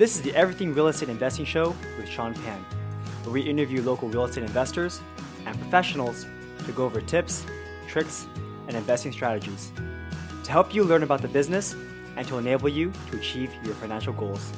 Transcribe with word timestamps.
This 0.00 0.16
is 0.16 0.22
the 0.22 0.34
Everything 0.34 0.72
Real 0.72 0.88
Estate 0.88 1.10
Investing 1.10 1.44
Show 1.44 1.76
with 1.98 2.08
Sean 2.08 2.32
Pan, 2.32 2.64
where 3.22 3.34
we 3.34 3.42
interview 3.42 3.82
local 3.82 4.08
real 4.08 4.24
estate 4.24 4.44
investors 4.44 4.98
and 5.44 5.54
professionals 5.60 6.24
to 6.64 6.72
go 6.72 6.86
over 6.86 7.02
tips, 7.02 7.44
tricks, 7.86 8.26
and 8.66 8.78
investing 8.78 9.12
strategies 9.12 9.70
to 10.42 10.50
help 10.50 10.74
you 10.74 10.84
learn 10.84 11.02
about 11.02 11.20
the 11.20 11.28
business 11.28 11.76
and 12.16 12.26
to 12.28 12.38
enable 12.38 12.70
you 12.70 12.90
to 13.10 13.18
achieve 13.18 13.52
your 13.62 13.74
financial 13.74 14.14
goals. 14.14 14.50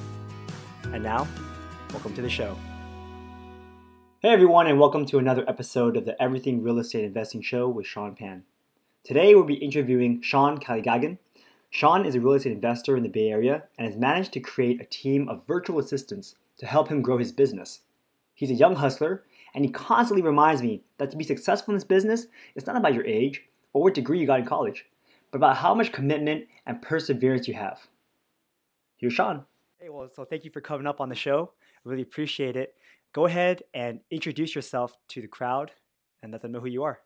And 0.93 1.03
now, 1.03 1.27
welcome 1.91 2.15
to 2.15 2.23
the 2.23 2.31
show. 2.31 2.57
Hey 4.21 4.29
everyone, 4.29 4.69
and 4.69 4.79
welcome 4.79 5.05
to 5.07 5.19
another 5.19 5.45
episode 5.49 5.97
of 5.97 6.05
the 6.05 6.23
Everything 6.23 6.63
Real 6.63 6.79
Estate 6.79 7.03
Investing 7.03 7.43
Show 7.43 7.69
with 7.69 7.85
Sean 7.85 8.15
Pan. 8.15 8.45
Today 9.03 9.35
we'll 9.35 9.43
be 9.43 9.55
interviewing 9.55 10.23
Sean 10.23 10.61
Kaligagan. 10.61 11.19
Sean 11.75 12.05
is 12.05 12.15
a 12.15 12.21
real 12.21 12.35
estate 12.35 12.53
investor 12.53 12.99
in 12.99 13.03
the 13.03 13.09
Bay 13.09 13.31
Area 13.31 13.63
and 13.79 13.87
has 13.87 13.97
managed 13.97 14.35
to 14.35 14.41
create 14.41 14.79
a 14.79 14.85
team 14.85 15.27
of 15.31 15.47
virtual 15.47 15.79
assistants 15.79 16.35
to 16.59 16.67
help 16.67 16.87
him 16.87 17.01
grow 17.01 17.17
his 17.17 17.33
business. 17.33 17.81
He's 18.35 18.51
a 18.51 18.55
young 18.55 18.77
hustler, 18.77 19.25
and 19.55 19.65
he 19.65 19.71
constantly 19.71 20.23
reminds 20.23 20.61
me 20.61 20.83
that 20.99 21.11
to 21.11 21.17
be 21.17 21.25
successful 21.25 21.73
in 21.73 21.77
this 21.77 21.85
business, 21.85 22.27
it's 22.55 22.67
not 22.67 22.77
about 22.77 22.93
your 22.93 23.07
age 23.07 23.45
or 23.73 23.83
what 23.83 23.95
degree 23.95 24.21
you 24.21 24.27
got 24.27 24.41
in 24.41 24.45
college, 24.45 24.85
but 25.31 25.39
about 25.39 25.57
how 25.57 25.75
much 25.75 25.93
commitment 25.93 26.45
and 26.67 26.83
perseverance 26.83 27.49
you 27.49 27.55
have. 27.55 27.81
Here's 28.99 29.15
Sean. 29.15 29.47
Hey, 29.81 29.89
well, 29.89 30.11
so 30.15 30.27
thank 30.27 30.45
you 30.45 30.51
for 30.51 30.61
coming 30.61 30.87
up 30.87 31.01
on 31.01 31.09
the 31.09 31.15
show. 31.15 31.53
I 31.87 31.89
really 31.89 32.03
appreciate 32.03 32.55
it. 32.55 32.75
Go 33.15 33.25
ahead 33.25 33.63
and 33.73 34.01
introduce 34.11 34.55
yourself 34.55 34.99
to 35.09 35.23
the 35.23 35.27
crowd 35.27 35.71
and 36.23 36.33
let 36.33 36.43
them 36.43 36.53
know 36.53 36.61
who 36.61 36.69
you 36.69 36.83
are. 36.83 37.01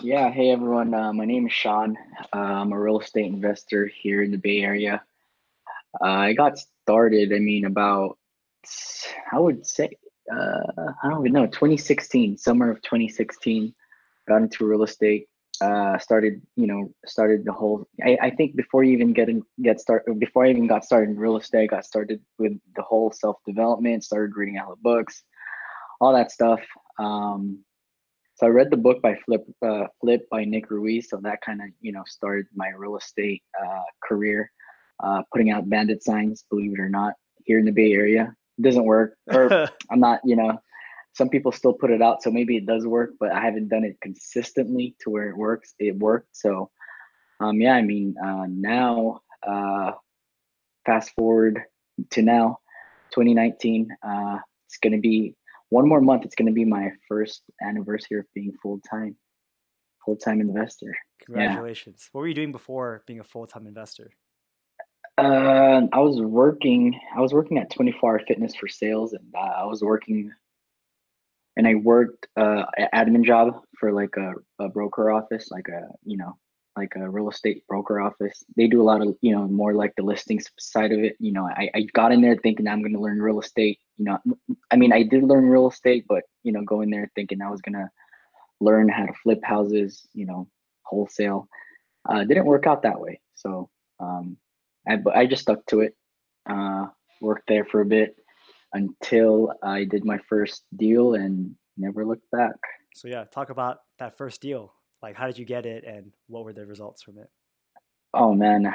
Yeah, 0.00 0.30
hey 0.32 0.50
everyone. 0.50 0.94
Uh, 0.94 1.12
my 1.12 1.26
name 1.26 1.46
is 1.46 1.52
Sean. 1.52 1.96
Uh, 2.34 2.38
I'm 2.38 2.72
a 2.72 2.80
real 2.80 2.98
estate 2.98 3.26
investor 3.26 3.86
here 3.86 4.22
in 4.22 4.30
the 4.30 4.38
Bay 4.38 4.60
Area. 4.60 5.02
Uh, 6.00 6.06
I 6.08 6.32
got 6.32 6.58
started, 6.58 7.32
I 7.32 7.38
mean, 7.38 7.66
about, 7.66 8.18
I 9.30 9.38
would 9.38 9.66
say, 9.66 9.90
uh, 10.32 10.92
I 11.04 11.08
don't 11.08 11.20
even 11.20 11.32
know, 11.32 11.46
2016, 11.46 12.38
summer 12.38 12.70
of 12.70 12.82
2016, 12.82 13.74
got 14.26 14.42
into 14.42 14.66
real 14.66 14.82
estate. 14.82 15.28
Uh, 15.60 15.98
started, 15.98 16.42
you 16.56 16.66
know, 16.66 16.92
started 17.06 17.44
the 17.44 17.52
whole. 17.52 17.86
I, 18.04 18.18
I 18.20 18.30
think 18.30 18.56
before 18.56 18.82
you 18.82 18.94
even 18.94 19.12
get 19.12 19.28
in, 19.28 19.42
get 19.62 19.78
started, 19.78 20.18
before 20.18 20.46
I 20.46 20.50
even 20.50 20.66
got 20.66 20.84
started 20.84 21.10
in 21.10 21.18
real 21.18 21.36
estate, 21.36 21.64
I 21.64 21.66
got 21.66 21.84
started 21.84 22.20
with 22.38 22.52
the 22.74 22.82
whole 22.82 23.12
self 23.12 23.36
development. 23.46 24.02
Started 24.02 24.34
reading 24.34 24.54
the 24.54 24.74
books, 24.80 25.22
all 26.00 26.14
that 26.14 26.32
stuff. 26.32 26.60
Um, 26.98 27.62
so 28.42 28.48
I 28.48 28.50
read 28.50 28.72
the 28.72 28.76
book 28.76 29.00
by 29.00 29.14
Flip 29.24 29.44
uh, 29.64 29.84
Flip 30.00 30.28
by 30.28 30.44
Nick 30.44 30.68
Ruiz. 30.68 31.08
So 31.08 31.18
that 31.22 31.42
kind 31.42 31.60
of 31.60 31.68
you 31.80 31.92
know 31.92 32.02
started 32.08 32.46
my 32.52 32.70
real 32.76 32.96
estate 32.96 33.40
uh, 33.64 33.82
career, 34.02 34.50
uh, 35.00 35.22
putting 35.30 35.52
out 35.52 35.70
bandit 35.70 36.02
signs. 36.02 36.44
Believe 36.50 36.72
it 36.72 36.80
or 36.80 36.88
not, 36.88 37.14
here 37.44 37.60
in 37.60 37.64
the 37.64 37.70
Bay 37.70 37.92
Area, 37.92 38.34
it 38.58 38.62
doesn't 38.62 38.84
work. 38.84 39.14
Or 39.32 39.68
I'm 39.92 40.00
not, 40.00 40.22
you 40.24 40.34
know, 40.34 40.58
some 41.12 41.28
people 41.28 41.52
still 41.52 41.72
put 41.72 41.92
it 41.92 42.02
out, 42.02 42.24
so 42.24 42.32
maybe 42.32 42.56
it 42.56 42.66
does 42.66 42.84
work, 42.84 43.10
but 43.20 43.30
I 43.30 43.40
haven't 43.44 43.68
done 43.68 43.84
it 43.84 43.96
consistently 44.02 44.96
to 45.02 45.10
where 45.10 45.28
it 45.28 45.36
works. 45.36 45.74
It 45.78 45.96
worked. 45.96 46.30
So, 46.32 46.68
um, 47.38 47.60
yeah, 47.60 47.74
I 47.74 47.82
mean, 47.82 48.16
uh, 48.18 48.46
now, 48.48 49.20
uh, 49.46 49.92
fast 50.84 51.12
forward 51.14 51.62
to 52.10 52.22
now, 52.22 52.58
2019, 53.12 53.88
uh, 54.02 54.38
it's 54.66 54.78
gonna 54.78 54.98
be 54.98 55.36
one 55.72 55.88
more 55.88 56.02
month, 56.02 56.26
it's 56.26 56.34
going 56.34 56.48
to 56.48 56.52
be 56.52 56.66
my 56.66 56.90
first 57.08 57.42
anniversary 57.62 58.18
of 58.18 58.26
being 58.34 58.52
full 58.62 58.78
time, 58.88 59.16
full 60.04 60.16
time 60.16 60.40
investor. 60.40 60.94
Congratulations! 61.24 62.02
Yeah. 62.02 62.08
What 62.12 62.20
were 62.20 62.28
you 62.28 62.34
doing 62.34 62.52
before 62.52 63.02
being 63.06 63.20
a 63.20 63.24
full 63.24 63.46
time 63.46 63.66
investor? 63.66 64.10
Uh, 65.16 65.82
I 65.92 65.98
was 65.98 66.20
working. 66.20 67.00
I 67.16 67.20
was 67.20 67.32
working 67.32 67.56
at 67.56 67.70
24 67.70 68.10
Hour 68.10 68.20
Fitness 68.28 68.54
for 68.54 68.68
sales, 68.68 69.14
and 69.14 69.24
uh, 69.34 69.62
I 69.62 69.64
was 69.64 69.82
working, 69.82 70.30
and 71.56 71.66
I 71.66 71.76
worked 71.76 72.26
uh, 72.36 72.64
an 72.76 72.88
admin 72.94 73.24
job 73.24 73.62
for 73.78 73.92
like 73.92 74.14
a, 74.18 74.34
a 74.62 74.68
broker 74.68 75.10
office, 75.10 75.50
like 75.50 75.68
a 75.68 75.88
you 76.04 76.18
know 76.18 76.36
like 76.76 76.92
a 76.96 77.08
real 77.08 77.30
estate 77.30 77.66
broker 77.66 78.00
office. 78.00 78.42
They 78.56 78.66
do 78.66 78.80
a 78.80 78.84
lot 78.84 79.02
of, 79.02 79.14
you 79.20 79.34
know, 79.34 79.46
more 79.46 79.74
like 79.74 79.92
the 79.96 80.02
listings 80.02 80.46
side 80.58 80.92
of 80.92 81.00
it. 81.00 81.16
You 81.18 81.32
know, 81.32 81.46
I, 81.46 81.70
I 81.74 81.82
got 81.92 82.12
in 82.12 82.22
there 82.22 82.36
thinking 82.36 82.66
I'm 82.66 82.80
going 82.80 82.94
to 82.94 83.00
learn 83.00 83.20
real 83.20 83.40
estate. 83.40 83.78
You 83.98 84.04
know, 84.06 84.18
I 84.70 84.76
mean, 84.76 84.92
I 84.92 85.02
did 85.02 85.22
learn 85.22 85.48
real 85.48 85.68
estate, 85.68 86.06
but, 86.08 86.24
you 86.42 86.52
know, 86.52 86.62
going 86.62 86.90
there 86.90 87.10
thinking 87.14 87.42
I 87.42 87.50
was 87.50 87.60
going 87.60 87.74
to 87.74 87.88
learn 88.60 88.88
how 88.88 89.06
to 89.06 89.12
flip 89.22 89.40
houses, 89.44 90.06
you 90.12 90.26
know, 90.26 90.48
wholesale. 90.84 91.48
Uh, 92.08 92.24
didn't 92.24 92.46
work 92.46 92.66
out 92.66 92.82
that 92.82 93.00
way. 93.00 93.20
So 93.34 93.70
um, 94.00 94.36
I, 94.88 94.98
I 95.14 95.26
just 95.26 95.42
stuck 95.42 95.64
to 95.66 95.80
it, 95.80 95.94
uh, 96.48 96.86
worked 97.20 97.46
there 97.48 97.64
for 97.64 97.80
a 97.80 97.86
bit 97.86 98.16
until 98.72 99.52
I 99.62 99.84
did 99.84 100.04
my 100.04 100.18
first 100.28 100.64
deal 100.76 101.14
and 101.14 101.54
never 101.76 102.04
looked 102.04 102.30
back. 102.30 102.56
So 102.94 103.08
yeah, 103.08 103.24
talk 103.24 103.50
about 103.50 103.78
that 103.98 104.16
first 104.16 104.40
deal. 104.40 104.72
Like, 105.02 105.16
how 105.16 105.26
did 105.26 105.38
you 105.38 105.44
get 105.44 105.66
it, 105.66 105.84
and 105.84 106.12
what 106.28 106.44
were 106.44 106.52
the 106.52 106.66
results 106.66 107.02
from 107.02 107.18
it? 107.18 107.28
Oh 108.14 108.34
man, 108.34 108.72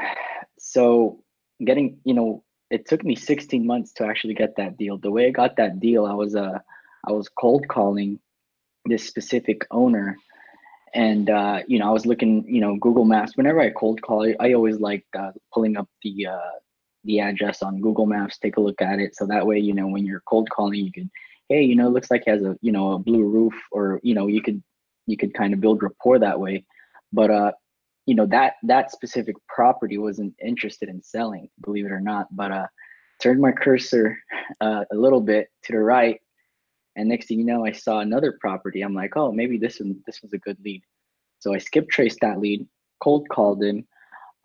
so 0.59 1.23
getting 1.63 1.99
you 2.03 2.13
know, 2.13 2.43
it 2.69 2.87
took 2.87 3.03
me 3.03 3.15
16 3.15 3.65
months 3.65 3.93
to 3.93 4.05
actually 4.05 4.33
get 4.33 4.55
that 4.57 4.77
deal. 4.77 4.97
The 4.97 5.11
way 5.11 5.27
I 5.27 5.31
got 5.31 5.55
that 5.57 5.79
deal, 5.79 6.05
I 6.05 6.13
was 6.13 6.35
uh, 6.35 6.59
I 7.05 7.11
was 7.11 7.29
cold 7.29 7.67
calling 7.67 8.19
this 8.85 9.05
specific 9.07 9.65
owner, 9.71 10.17
and 10.93 11.29
uh, 11.29 11.61
you 11.67 11.79
know, 11.79 11.87
I 11.87 11.91
was 11.91 12.05
looking, 12.05 12.45
you 12.47 12.61
know, 12.61 12.75
Google 12.77 13.05
Maps. 13.05 13.37
Whenever 13.37 13.61
I 13.61 13.69
cold 13.69 14.01
call, 14.01 14.27
I, 14.39 14.53
always 14.53 14.79
like 14.79 15.05
uh, 15.17 15.31
pulling 15.53 15.77
up 15.77 15.87
the 16.03 16.27
uh, 16.27 16.57
the 17.05 17.19
address 17.19 17.61
on 17.61 17.81
Google 17.81 18.05
Maps, 18.05 18.37
take 18.37 18.57
a 18.57 18.61
look 18.61 18.81
at 18.81 18.99
it, 18.99 19.15
so 19.15 19.25
that 19.27 19.45
way, 19.45 19.59
you 19.59 19.73
know, 19.73 19.87
when 19.87 20.05
you're 20.05 20.23
cold 20.27 20.49
calling, 20.49 20.83
you 20.83 20.91
can, 20.91 21.09
hey, 21.47 21.63
you 21.63 21.75
know, 21.75 21.87
it 21.87 21.91
looks 21.91 22.11
like 22.11 22.23
has 22.27 22.43
a 22.43 22.57
you 22.61 22.71
know 22.71 22.93
a 22.93 22.99
blue 22.99 23.23
roof, 23.23 23.53
or 23.71 24.01
you 24.03 24.13
know, 24.13 24.27
you 24.27 24.41
could 24.41 24.61
you 25.05 25.15
could 25.15 25.33
kind 25.33 25.53
of 25.53 25.61
build 25.61 25.81
rapport 25.81 26.19
that 26.19 26.39
way. 26.39 26.65
But 27.13 27.31
uh, 27.31 27.51
you 28.07 28.15
know 28.15 28.25
that 28.25 28.53
that 28.63 28.89
specific 28.89 29.35
property 29.47 29.97
wasn't 29.97 30.33
interested 30.43 30.89
in 30.89 31.03
selling, 31.03 31.49
believe 31.63 31.85
it 31.85 31.91
or 31.91 31.99
not. 31.99 32.33
But 32.35 32.51
uh, 32.51 32.67
turned 33.21 33.41
my 33.41 33.51
cursor 33.51 34.17
uh, 34.61 34.85
a 34.91 34.95
little 34.95 35.21
bit 35.21 35.49
to 35.65 35.73
the 35.73 35.79
right, 35.79 36.19
and 36.95 37.09
next 37.09 37.27
thing 37.27 37.37
you 37.37 37.45
know, 37.45 37.65
I 37.65 37.73
saw 37.73 37.99
another 37.99 38.37
property. 38.39 38.81
I'm 38.81 38.95
like, 38.95 39.15
oh, 39.17 39.31
maybe 39.31 39.57
this 39.57 39.79
one 39.79 40.01
this 40.07 40.21
was 40.23 40.33
a 40.33 40.39
good 40.39 40.57
lead. 40.63 40.81
So 41.39 41.53
I 41.53 41.59
skip 41.59 41.89
traced 41.89 42.19
that 42.21 42.39
lead, 42.39 42.65
cold 43.03 43.27
called 43.29 43.61
him. 43.61 43.85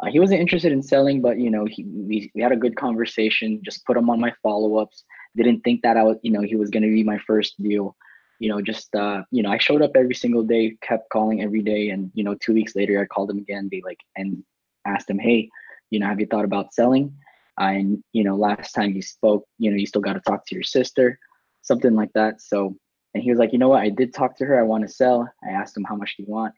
Uh, 0.03 0.11
he 0.11 0.19
wasn't 0.19 0.41
interested 0.41 0.73
in 0.73 0.83
selling, 0.83 1.23
but 1.23 1.39
you 1.39 1.49
know, 1.49 1.65
he 1.65 1.85
we, 1.85 2.33
we 2.35 2.43
had 2.43 2.53
a 2.53 2.57
good 2.57 2.75
conversation. 2.75 3.61
Just 3.65 3.87
put 3.87 3.97
him 3.97 4.11
on 4.11 4.21
my 4.21 4.35
follow 4.43 4.77
ups. 4.77 5.05
Didn't 5.37 5.61
think 5.61 5.83
that 5.83 5.97
I 5.97 6.03
was, 6.03 6.19
you 6.23 6.33
know, 6.33 6.43
he 6.43 6.57
was 6.57 6.69
going 6.69 6.83
to 6.83 6.93
be 6.93 7.05
my 7.05 7.19
first 7.27 7.63
deal 7.63 7.97
you 8.43 8.49
know, 8.49 8.61
just 8.61 8.93
uh, 8.97 9.23
you 9.31 9.41
know, 9.41 9.53
I 9.53 9.59
showed 9.59 9.83
up 9.83 9.93
every 9.95 10.17
single 10.17 10.43
day, 10.43 10.77
kept 10.83 11.11
calling 11.11 11.43
every 11.43 11.63
day, 11.63 11.91
and 11.91 12.11
you 12.13 12.25
know, 12.25 12.35
two 12.35 12.53
weeks 12.53 12.75
later, 12.75 13.01
I 13.01 13.05
called 13.05 13.31
him 13.31 13.39
again. 13.39 13.69
They 13.71 13.83
like 13.85 14.01
and 14.17 14.43
asked 14.85 15.09
him, 15.09 15.21
hey, 15.21 15.49
you 15.91 16.01
know, 16.01 16.09
have 16.09 16.19
you 16.19 16.27
thought 16.27 16.45
about 16.45 16.75
selling? 16.75 17.15
Uh, 17.61 17.67
and 17.67 18.05
you 18.13 18.25
know, 18.25 18.35
last 18.35 18.73
time 18.73 18.95
you 18.95 19.01
spoke, 19.01 19.47
you 19.59 19.71
know, 19.71 19.77
you 19.77 19.87
still 19.87 20.03
got 20.03 20.15
to 20.15 20.21
talk 20.27 20.45
to 20.47 20.57
your 20.57 20.65
sister, 20.65 21.21
something 21.61 21.95
like 21.95 22.13
that. 22.15 22.41
So, 22.41 22.75
and 23.15 23.23
he 23.23 23.31
was 23.31 23.39
like, 23.39 23.53
you 23.53 23.61
know 23.61 23.69
what, 23.69 23.83
I 23.83 23.91
did 23.91 24.13
talk 24.13 24.37
to 24.39 24.45
her. 24.45 24.59
I 24.59 24.65
want 24.65 24.85
to 24.89 24.93
sell. 24.93 25.33
I 25.49 25.53
asked 25.53 25.77
him 25.77 25.85
how 25.85 25.95
much 25.95 26.17
do 26.17 26.25
you 26.25 26.29
want. 26.29 26.53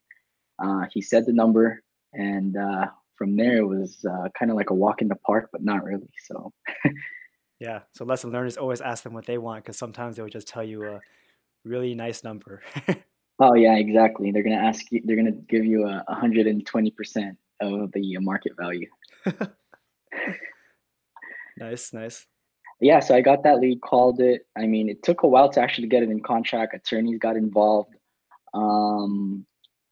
Uh, 0.58 0.86
he 0.90 1.02
said 1.02 1.26
the 1.26 1.34
number, 1.34 1.82
and 2.14 2.56
uh, 2.56 2.86
from 3.18 3.36
there 3.36 3.58
it 3.58 3.66
was 3.66 4.02
uh, 4.10 4.28
kind 4.38 4.50
of 4.50 4.56
like 4.56 4.70
a 4.70 4.74
walk 4.74 5.02
in 5.02 5.08
the 5.08 5.16
park, 5.16 5.50
but 5.52 5.62
not 5.62 5.84
really. 5.84 6.08
So. 6.28 6.50
yeah. 7.60 7.80
So 7.92 8.06
lesson 8.06 8.32
learned 8.32 8.48
is 8.48 8.56
always 8.56 8.80
ask 8.80 9.02
them 9.02 9.12
what 9.12 9.26
they 9.26 9.36
want 9.36 9.64
because 9.64 9.76
sometimes 9.76 10.16
they 10.16 10.22
will 10.22 10.30
just 10.30 10.48
tell 10.48 10.64
you. 10.64 10.82
Uh, 10.82 11.00
really 11.64 11.94
nice 11.94 12.24
number. 12.24 12.62
oh 13.38 13.54
yeah, 13.54 13.76
exactly. 13.76 14.30
They're 14.30 14.42
gonna 14.42 14.56
ask 14.56 14.90
you. 14.90 15.02
They're 15.04 15.16
gonna 15.16 15.32
give 15.32 15.64
you 15.64 15.86
a 15.86 16.04
120 16.06 16.90
percent 16.90 17.38
of 17.60 17.92
the 17.92 18.18
market 18.18 18.52
value. 18.58 18.88
nice, 21.56 21.92
nice. 21.92 22.26
Yeah, 22.80 23.00
so 23.00 23.14
I 23.14 23.20
got 23.20 23.44
that 23.44 23.60
lead, 23.60 23.80
called 23.80 24.20
it. 24.20 24.46
I 24.58 24.66
mean, 24.66 24.88
it 24.88 25.02
took 25.02 25.22
a 25.22 25.28
while 25.28 25.48
to 25.50 25.60
actually 25.60 25.88
get 25.88 26.02
it 26.02 26.10
in 26.10 26.20
contract. 26.20 26.74
Attorneys 26.74 27.18
got 27.18 27.36
involved. 27.36 27.94
Um, 28.52 29.46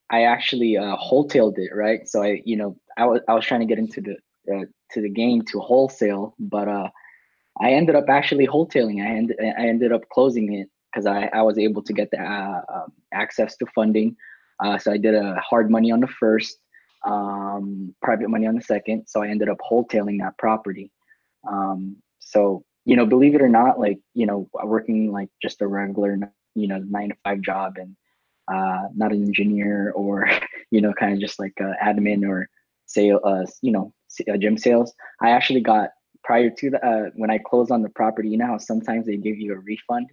I 0.09 0.23
actually 0.23 0.77
uh, 0.77 0.95
wholetailed 0.97 1.57
it, 1.57 1.71
right? 1.73 2.07
So 2.07 2.21
I, 2.21 2.41
you 2.45 2.55
know, 2.55 2.77
I 2.97 3.05
was 3.05 3.21
I 3.27 3.33
was 3.33 3.45
trying 3.45 3.61
to 3.61 3.65
get 3.65 3.79
into 3.79 4.01
the 4.01 4.17
uh, 4.53 4.65
to 4.91 5.01
the 5.01 5.09
game 5.09 5.41
to 5.51 5.59
wholesale, 5.59 6.35
but 6.37 6.67
uh, 6.67 6.89
I 7.59 7.71
ended 7.71 7.95
up 7.95 8.05
actually 8.09 8.47
wholetailing. 8.47 9.01
I 9.03 9.15
ended 9.15 9.37
I 9.41 9.67
ended 9.67 9.91
up 9.91 10.07
closing 10.09 10.53
it 10.53 10.69
because 10.93 11.05
I, 11.05 11.29
I 11.33 11.41
was 11.41 11.57
able 11.57 11.81
to 11.83 11.93
get 11.93 12.11
the 12.11 12.21
uh, 12.21 12.61
um, 12.73 12.93
access 13.13 13.57
to 13.57 13.65
funding. 13.73 14.15
Uh, 14.63 14.77
so 14.77 14.91
I 14.91 14.97
did 14.97 15.15
a 15.15 15.35
hard 15.39 15.71
money 15.71 15.91
on 15.91 15.99
the 15.99 16.07
first, 16.07 16.57
um, 17.05 17.93
private 18.01 18.29
money 18.29 18.45
on 18.45 18.55
the 18.55 18.61
second. 18.61 19.05
So 19.07 19.23
I 19.23 19.29
ended 19.29 19.49
up 19.49 19.57
wholetailing 19.59 20.19
that 20.19 20.37
property. 20.37 20.91
Um, 21.49 21.97
so 22.19 22.63
you 22.85 22.97
know, 22.97 23.05
believe 23.05 23.33
it 23.33 23.41
or 23.41 23.49
not, 23.49 23.79
like 23.79 23.99
you 24.13 24.25
know, 24.25 24.49
working 24.63 25.11
like 25.11 25.29
just 25.41 25.61
a 25.61 25.67
regular 25.67 26.17
you 26.55 26.67
know 26.67 26.77
nine 26.79 27.09
to 27.09 27.15
five 27.23 27.41
job 27.41 27.77
and 27.77 27.95
uh, 28.51 28.87
not 28.95 29.11
an 29.11 29.23
engineer 29.23 29.91
or 29.95 30.29
you 30.71 30.81
know 30.81 30.93
kind 30.93 31.13
of 31.13 31.19
just 31.19 31.39
like 31.39 31.53
admin 31.83 32.27
or 32.27 32.49
sale 32.85 33.19
uh, 33.23 33.45
you 33.61 33.71
know 33.71 33.93
gym 34.37 34.57
sales. 34.57 34.93
I 35.21 35.31
actually 35.31 35.61
got 35.61 35.89
prior 36.23 36.49
to 36.49 36.69
the 36.69 36.85
uh, 36.85 37.09
when 37.15 37.31
I 37.31 37.37
closed 37.37 37.71
on 37.71 37.81
the 37.81 37.89
property, 37.89 38.29
you 38.29 38.37
know 38.37 38.47
how 38.47 38.57
sometimes 38.57 39.05
they 39.05 39.17
give 39.17 39.37
you 39.37 39.53
a 39.53 39.59
refund, 39.59 40.09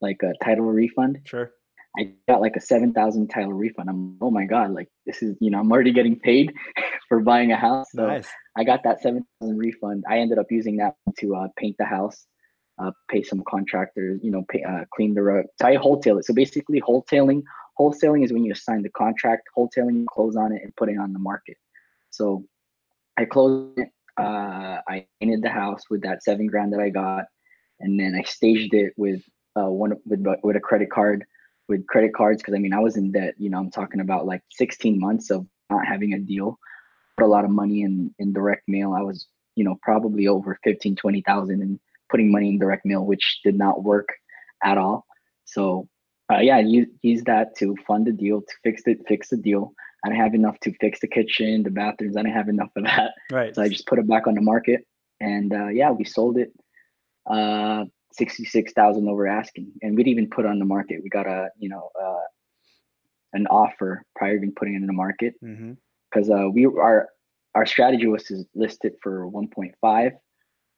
like 0.00 0.20
a 0.22 0.32
title 0.44 0.66
refund. 0.66 1.20
Sure. 1.24 1.52
I 1.98 2.12
got 2.28 2.40
like 2.40 2.54
a 2.56 2.60
seven 2.60 2.92
thousand 2.92 3.28
title 3.28 3.52
refund. 3.52 3.88
I'm 3.88 4.16
oh 4.20 4.30
my 4.30 4.44
god, 4.44 4.72
like 4.72 4.88
this 5.06 5.22
is 5.22 5.36
you 5.40 5.50
know 5.50 5.58
I'm 5.58 5.72
already 5.72 5.92
getting 5.92 6.18
paid 6.18 6.52
for 7.08 7.20
buying 7.20 7.52
a 7.52 7.56
house. 7.56 7.86
So 7.92 8.06
nice. 8.06 8.28
I 8.56 8.64
got 8.64 8.82
that 8.84 9.00
seven 9.00 9.26
thousand 9.40 9.58
refund. 9.58 10.04
I 10.08 10.18
ended 10.18 10.38
up 10.38 10.46
using 10.50 10.76
that 10.76 10.94
to 11.18 11.34
uh, 11.34 11.48
paint 11.56 11.76
the 11.78 11.86
house, 11.86 12.26
uh, 12.78 12.92
pay 13.10 13.22
some 13.22 13.42
contractors, 13.48 14.20
you 14.22 14.30
know, 14.30 14.44
pay, 14.48 14.62
uh, 14.62 14.84
clean 14.94 15.14
the 15.14 15.22
rug. 15.22 15.46
So 15.60 15.66
I 15.66 15.76
wholesale 15.76 16.18
it. 16.18 16.26
So 16.26 16.34
basically, 16.34 16.80
wholesaling 16.80 17.42
wholesaling 17.78 18.24
is 18.24 18.32
when 18.32 18.44
you 18.44 18.54
sign 18.54 18.82
the 18.82 18.90
contract. 18.90 19.48
Wholesaling, 19.56 20.06
close 20.06 20.36
on 20.36 20.52
it 20.52 20.62
and 20.62 20.74
put 20.76 20.88
it 20.88 20.98
on 20.98 21.12
the 21.12 21.18
market. 21.18 21.56
So 22.10 22.44
I 23.16 23.24
closed 23.24 23.78
it. 23.78 23.88
Uh, 24.18 24.80
I 24.88 25.06
painted 25.20 25.42
the 25.42 25.50
house 25.50 25.82
with 25.90 26.02
that 26.02 26.22
seven 26.24 26.48
grand 26.48 26.72
that 26.72 26.80
I 26.80 26.88
got, 26.88 27.26
and 27.80 27.98
then 27.98 28.14
I 28.14 28.22
staged 28.22 28.74
it 28.74 28.92
with 28.96 29.22
uh, 29.58 29.68
one 29.68 29.92
with 30.06 30.24
with 30.42 30.56
a 30.56 30.60
credit 30.60 30.90
card 30.90 31.24
with 31.68 31.86
credit 31.86 32.14
cards 32.14 32.42
because 32.42 32.54
I 32.54 32.58
mean 32.58 32.72
I 32.72 32.80
was 32.80 32.96
in 32.96 33.12
debt. 33.12 33.34
You 33.38 33.50
know, 33.50 33.58
I'm 33.58 33.70
talking 33.70 34.00
about 34.00 34.26
like 34.26 34.42
16 34.50 34.98
months 34.98 35.30
of 35.30 35.46
not 35.70 35.86
having 35.86 36.14
a 36.14 36.18
deal. 36.18 36.58
Put 37.18 37.26
a 37.26 37.28
lot 37.28 37.44
of 37.44 37.50
money 37.50 37.82
in 37.82 38.14
in 38.18 38.32
direct 38.32 38.62
mail. 38.68 38.94
I 38.94 39.02
was 39.02 39.26
you 39.56 39.64
know 39.64 39.78
probably 39.82 40.28
over 40.28 40.58
15, 40.64 40.96
20,000 40.96 41.62
and 41.62 41.78
putting 42.10 42.32
money 42.32 42.48
in 42.48 42.58
direct 42.58 42.86
mail, 42.86 43.04
which 43.04 43.40
did 43.44 43.56
not 43.56 43.84
work 43.84 44.08
at 44.64 44.78
all. 44.78 45.06
So 45.44 45.88
uh, 46.30 46.38
yeah, 46.38 46.58
use 46.58 46.88
use 47.02 47.22
that 47.24 47.56
to 47.58 47.76
fund 47.86 48.06
the 48.06 48.12
deal 48.12 48.40
to 48.40 48.54
fix 48.62 48.82
it, 48.86 48.98
fix 49.06 49.28
the 49.28 49.36
deal. 49.36 49.72
I 50.04 50.08
didn't 50.08 50.22
have 50.22 50.34
enough 50.34 50.60
to 50.60 50.72
fix 50.80 51.00
the 51.00 51.08
kitchen, 51.08 51.64
the 51.64 51.70
bathrooms. 51.70 52.16
I 52.16 52.22
didn't 52.22 52.34
have 52.34 52.48
enough 52.48 52.70
of 52.76 52.84
that. 52.84 53.12
Right. 53.32 53.54
So 53.54 53.62
I 53.62 53.68
just 53.68 53.86
put 53.86 53.98
it 53.98 54.08
back 54.08 54.26
on 54.26 54.34
the 54.34 54.40
market, 54.40 54.86
and 55.20 55.52
uh, 55.52 55.68
yeah, 55.68 55.90
we 55.90 56.04
sold 56.04 56.38
it. 56.38 56.52
Uh, 57.28 57.84
sixty-six 58.12 58.72
thousand 58.72 59.08
over 59.08 59.26
asking, 59.26 59.72
and 59.82 59.96
we'd 59.96 60.08
even 60.08 60.28
put 60.28 60.46
on 60.46 60.58
the 60.58 60.64
market. 60.64 61.00
We 61.02 61.08
got 61.08 61.26
a 61.26 61.48
you 61.58 61.68
know 61.68 61.90
uh, 62.00 62.26
an 63.32 63.46
offer 63.48 64.04
prior 64.16 64.32
to 64.32 64.36
even 64.36 64.54
putting 64.54 64.74
it 64.74 64.78
in 64.78 64.86
the 64.86 64.92
market 64.92 65.34
because 65.40 66.28
mm-hmm. 66.28 66.46
uh, 66.46 66.48
we 66.48 66.66
our 66.66 67.08
our 67.54 67.66
strategy 67.66 68.06
was 68.06 68.24
to 68.24 68.44
list 68.54 68.84
it 68.84 68.96
for 69.02 69.26
one 69.26 69.48
point 69.48 69.74
five, 69.80 70.12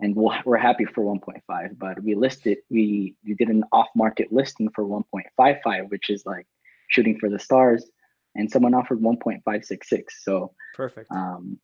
and 0.01 0.15
we 0.15 0.25
we 0.45 0.55
are 0.55 0.57
happy 0.57 0.85
for 0.85 1.03
one 1.03 1.21
point 1.21 1.43
five. 1.47 1.79
But 1.79 2.03
we 2.03 2.15
listed 2.15 2.59
we 2.71 3.15
we 3.25 3.35
did 3.35 3.49
an 3.49 3.65
off-market 3.73 4.33
listing 4.33 4.69
for 4.75 4.87
one 4.87 5.05
point 5.11 5.27
five 5.37 5.57
five, 5.63 5.85
which 5.89 6.11
is 6.11 6.25
like 6.27 6.47
shooting 6.89 7.19
for 7.19 7.29
the 7.29 7.39
stars, 7.39 7.91
and 8.35 8.51
someone 8.51 8.75
offered 8.75 9.01
one 9.01 9.17
point 9.17 9.43
five 9.45 9.65
six 9.65 9.89
six. 9.89 10.25
So 10.25 10.53
perfect. 10.75 11.11
Um, 11.13 11.59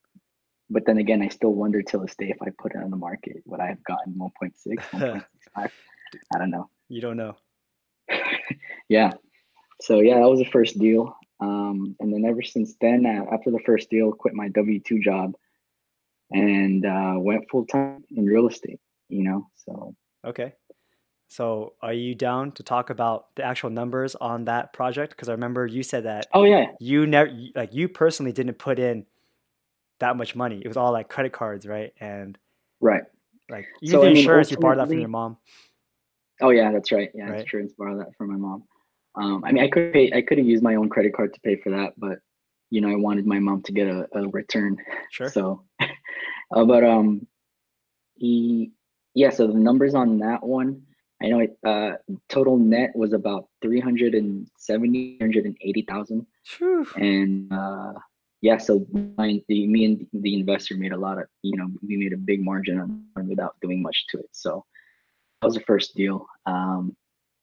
but 0.69 0.85
then 0.85 0.97
again, 0.97 1.21
I 1.21 1.29
still 1.29 1.53
wonder 1.53 1.81
till 1.81 2.01
this 2.01 2.15
day 2.15 2.29
if 2.29 2.41
I 2.41 2.49
put 2.57 2.73
it 2.73 2.83
on 2.83 2.89
the 2.89 2.97
market, 2.97 3.37
would 3.45 3.59
I 3.59 3.67
have 3.67 3.83
gotten 3.83 4.13
1.6, 4.13 4.51
1.65? 4.91 5.23
I 5.55 6.37
don't 6.37 6.49
know. 6.49 6.69
You 6.89 7.01
don't 7.01 7.17
know. 7.17 7.35
yeah. 8.89 9.11
So 9.81 9.99
yeah, 9.99 10.15
that 10.15 10.29
was 10.29 10.39
the 10.39 10.45
first 10.45 10.77
deal. 10.79 11.15
Um, 11.39 11.95
and 11.99 12.13
then 12.13 12.25
ever 12.25 12.41
since 12.41 12.75
then, 12.81 13.05
uh, 13.05 13.33
after 13.33 13.51
the 13.51 13.59
first 13.65 13.89
deal, 13.89 14.11
quit 14.11 14.33
my 14.33 14.47
W 14.49 14.79
two 14.79 14.99
job 14.99 15.33
and 16.31 16.85
uh, 16.85 17.13
went 17.17 17.49
full 17.49 17.65
time 17.65 18.03
in 18.09 18.25
real 18.25 18.47
estate. 18.47 18.79
You 19.09 19.23
know, 19.23 19.49
so 19.55 19.95
okay. 20.25 20.53
So 21.29 21.73
are 21.81 21.93
you 21.93 22.15
down 22.15 22.53
to 22.53 22.63
talk 22.63 22.89
about 22.89 23.35
the 23.35 23.43
actual 23.43 23.69
numbers 23.69 24.15
on 24.15 24.45
that 24.45 24.73
project? 24.73 25.11
Because 25.11 25.29
I 25.29 25.33
remember 25.33 25.67
you 25.67 25.83
said 25.83 26.05
that. 26.05 26.27
Oh 26.33 26.45
yeah. 26.45 26.67
You 26.79 27.05
never 27.05 27.31
like 27.53 27.73
you 27.73 27.89
personally 27.89 28.31
didn't 28.31 28.57
put 28.57 28.79
in 28.79 29.05
that 29.99 30.17
much 30.17 30.35
money. 30.35 30.61
It 30.63 30.67
was 30.67 30.77
all 30.77 30.91
like 30.91 31.09
credit 31.09 31.33
cards, 31.33 31.65
right? 31.65 31.93
And 31.99 32.37
right. 32.79 33.03
Like 33.49 33.65
even 33.81 33.93
so, 33.93 34.01
the 34.01 34.07
I 34.07 34.09
mean, 34.09 34.17
insurance, 34.17 34.51
you 34.51 34.57
borrowed 34.57 34.79
that 34.79 34.87
from 34.87 34.99
your 34.99 35.09
mom. 35.09 35.37
Oh 36.41 36.49
yeah, 36.49 36.71
that's 36.71 36.91
right. 36.91 37.09
Yeah, 37.13 37.29
right? 37.29 37.41
insurance 37.41 37.73
borrowed 37.77 37.99
that 37.99 38.15
from 38.17 38.29
my 38.29 38.35
mom. 38.35 38.63
Um, 39.15 39.43
I 39.43 39.51
mean, 39.51 39.63
I 39.63 39.69
could 39.69 39.93
pay. 39.93 40.11
I 40.13 40.21
could 40.21 40.37
have 40.37 40.47
used 40.47 40.63
my 40.63 40.75
own 40.75 40.89
credit 40.89 41.13
card 41.13 41.33
to 41.33 41.39
pay 41.41 41.55
for 41.55 41.71
that, 41.71 41.93
but 41.97 42.19
you 42.69 42.81
know, 42.81 42.89
I 42.89 42.95
wanted 42.95 43.25
my 43.25 43.39
mom 43.39 43.63
to 43.63 43.71
get 43.71 43.87
a, 43.87 44.07
a 44.13 44.27
return. 44.27 44.77
Sure. 45.09 45.29
So, 45.29 45.63
uh, 45.79 46.65
but 46.65 46.83
um, 46.83 47.25
he, 48.15 48.71
yeah. 49.13 49.29
So 49.29 49.47
the 49.47 49.53
numbers 49.53 49.95
on 49.95 50.19
that 50.19 50.43
one, 50.43 50.83
I 51.21 51.27
know 51.27 51.39
it. 51.39 51.57
Uh, 51.65 51.93
total 52.29 52.57
net 52.57 52.91
was 52.95 53.13
about 53.13 53.47
370, 53.61 55.17
380,000. 55.17 56.27
And 56.95 57.51
uh, 57.51 57.93
yeah, 58.41 58.57
so 58.57 58.85
my, 59.17 59.41
the, 59.47 59.67
me 59.67 59.85
and 59.85 60.07
the 60.13 60.35
investor 60.35 60.75
made 60.75 60.91
a 60.91 60.97
lot 60.97 61.17
of, 61.17 61.25
you 61.41 61.57
know, 61.57 61.67
we 61.87 61.97
made 61.97 62.13
a 62.13 62.17
big 62.17 62.43
margin 62.43 63.05
without 63.27 63.55
doing 63.61 63.81
much 63.81 64.05
to 64.11 64.19
it. 64.19 64.29
So 64.31 64.63
that 65.41 65.47
was 65.47 65.55
the 65.55 65.61
first 65.61 65.95
deal. 65.95 66.27
Um, 66.45 66.95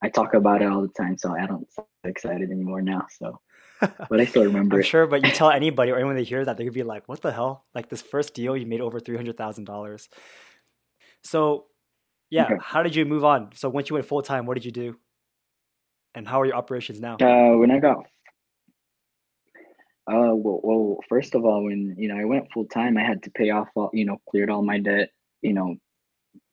I 0.02 0.08
talk 0.08 0.34
about 0.34 0.62
it 0.62 0.66
all 0.66 0.82
the 0.82 0.88
time, 0.88 1.16
so 1.18 1.34
I 1.34 1.46
don't 1.46 1.66
excited 2.04 2.50
anymore 2.50 2.82
now. 2.82 3.06
So, 3.18 3.40
but 3.80 4.20
I 4.20 4.24
still 4.26 4.44
remember. 4.44 4.76
I'm 4.76 4.80
it. 4.80 4.86
sure, 4.86 5.06
but 5.06 5.24
you 5.24 5.32
tell 5.32 5.50
anybody 5.62 5.90
or 5.90 5.96
anyone 5.96 6.14
they 6.14 6.24
hear 6.24 6.44
that, 6.44 6.56
they 6.58 6.64
could 6.64 6.74
be 6.74 6.82
like, 6.82 7.08
"What 7.08 7.22
the 7.22 7.32
hell? 7.32 7.64
Like 7.74 7.88
this 7.88 8.02
first 8.02 8.34
deal, 8.34 8.56
you 8.56 8.66
made 8.66 8.80
over 8.80 9.00
three 9.00 9.16
hundred 9.16 9.38
thousand 9.38 9.64
dollars." 9.64 10.08
So, 11.22 11.66
yeah, 12.28 12.44
okay. 12.44 12.56
how 12.60 12.82
did 12.82 12.94
you 12.94 13.06
move 13.06 13.24
on? 13.24 13.50
So 13.54 13.70
once 13.70 13.88
you 13.88 13.94
went 13.94 14.06
full 14.06 14.20
time, 14.20 14.44
what 14.44 14.54
did 14.54 14.66
you 14.66 14.72
do? 14.72 14.96
And 16.14 16.28
how 16.28 16.40
are 16.42 16.46
your 16.46 16.54
operations 16.54 17.00
now? 17.00 17.16
Uh, 17.16 17.56
when 17.56 17.70
I 17.70 17.78
got 17.78 18.04
uh, 20.06 20.34
well, 20.34 20.60
well, 20.62 20.98
first 21.08 21.34
of 21.34 21.44
all, 21.44 21.64
when 21.64 21.94
you 21.98 22.08
know 22.08 22.16
I 22.16 22.24
went 22.24 22.52
full 22.52 22.66
time, 22.66 22.98
I 22.98 23.04
had 23.04 23.22
to 23.22 23.30
pay 23.30 23.50
off 23.50 23.68
all, 23.74 23.90
you 23.92 24.04
know, 24.04 24.18
cleared 24.28 24.50
all 24.50 24.62
my 24.62 24.78
debt. 24.78 25.10
You 25.40 25.54
know, 25.54 25.76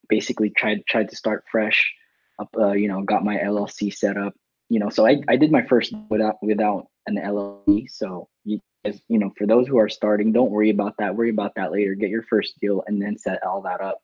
basically 0.08 0.52
tried 0.52 0.86
tried 0.88 1.10
to 1.10 1.16
start 1.16 1.44
fresh. 1.52 1.94
Up, 2.40 2.50
uh, 2.58 2.72
you 2.72 2.88
know, 2.88 3.02
got 3.04 3.26
my 3.26 3.38
LLC 3.38 3.94
set 3.94 4.18
up. 4.18 4.34
You 4.70 4.80
know, 4.80 4.90
so 4.90 5.06
I, 5.06 5.22
I 5.28 5.36
did 5.36 5.52
my 5.52 5.66
first 5.66 5.94
without 6.10 6.36
without 6.42 6.88
an 7.08 7.18
LLC. 7.18 7.90
So 7.90 8.30
you 8.46 8.62
you 9.10 9.20
know, 9.20 9.32
for 9.38 9.46
those 9.46 9.68
who 9.68 9.78
are 9.78 9.90
starting, 9.90 10.32
don't 10.32 10.50
worry 10.50 10.70
about 10.70 10.96
that. 11.00 11.16
Worry 11.16 11.30
about 11.30 11.56
that 11.56 11.74
later. 11.74 11.94
Get 11.94 12.10
your 12.10 12.24
first 12.24 12.58
deal 12.62 12.84
and 12.88 13.02
then 13.02 13.18
set 13.18 13.44
all 13.44 13.62
that 13.64 13.82
up. 13.82 14.00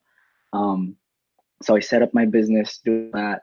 Um, 0.51 0.97
so 1.63 1.75
I 1.75 1.79
set 1.79 2.01
up 2.01 2.13
my 2.13 2.25
business, 2.25 2.79
do 2.83 3.09
that 3.13 3.41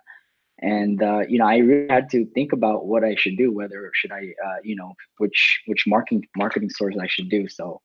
and 0.60 1.02
uh, 1.02 1.22
you 1.28 1.38
know 1.38 1.46
i 1.46 1.56
really 1.56 1.88
had 1.88 2.08
to 2.10 2.24
think 2.26 2.52
about 2.52 2.86
what 2.86 3.04
i 3.04 3.14
should 3.14 3.36
do 3.36 3.52
whether 3.52 3.90
should 3.94 4.12
i 4.12 4.32
uh, 4.46 4.56
you 4.62 4.76
know 4.76 4.94
which 5.18 5.60
which 5.66 5.84
marketing 5.86 6.24
marketing 6.36 6.70
source 6.70 6.96
i 7.00 7.06
should 7.06 7.28
do. 7.28 7.48
So 7.48 7.80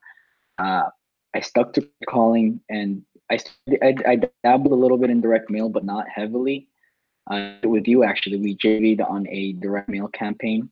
uh, 0.60 0.90
i 1.36 1.40
stuck 1.40 1.74
to 1.74 1.88
calling 2.08 2.60
and 2.70 3.02
I, 3.32 3.38
I, 3.84 3.96
I 4.08 4.20
dabbled 4.44 4.72
a 4.72 4.82
little 4.84 4.98
bit 4.98 5.12
in 5.12 5.22
direct 5.22 5.52
mail 5.52 5.70
but 5.70 5.86
not 5.86 6.06
heavily. 6.14 6.68
Uh, 7.30 7.58
with 7.64 7.88
you 7.88 8.04
actually 8.04 8.38
we 8.38 8.58
JV'd 8.58 9.02
on 9.02 9.28
a 9.28 9.54
direct 9.54 9.90
mail 9.90 10.08
campaign. 10.08 10.70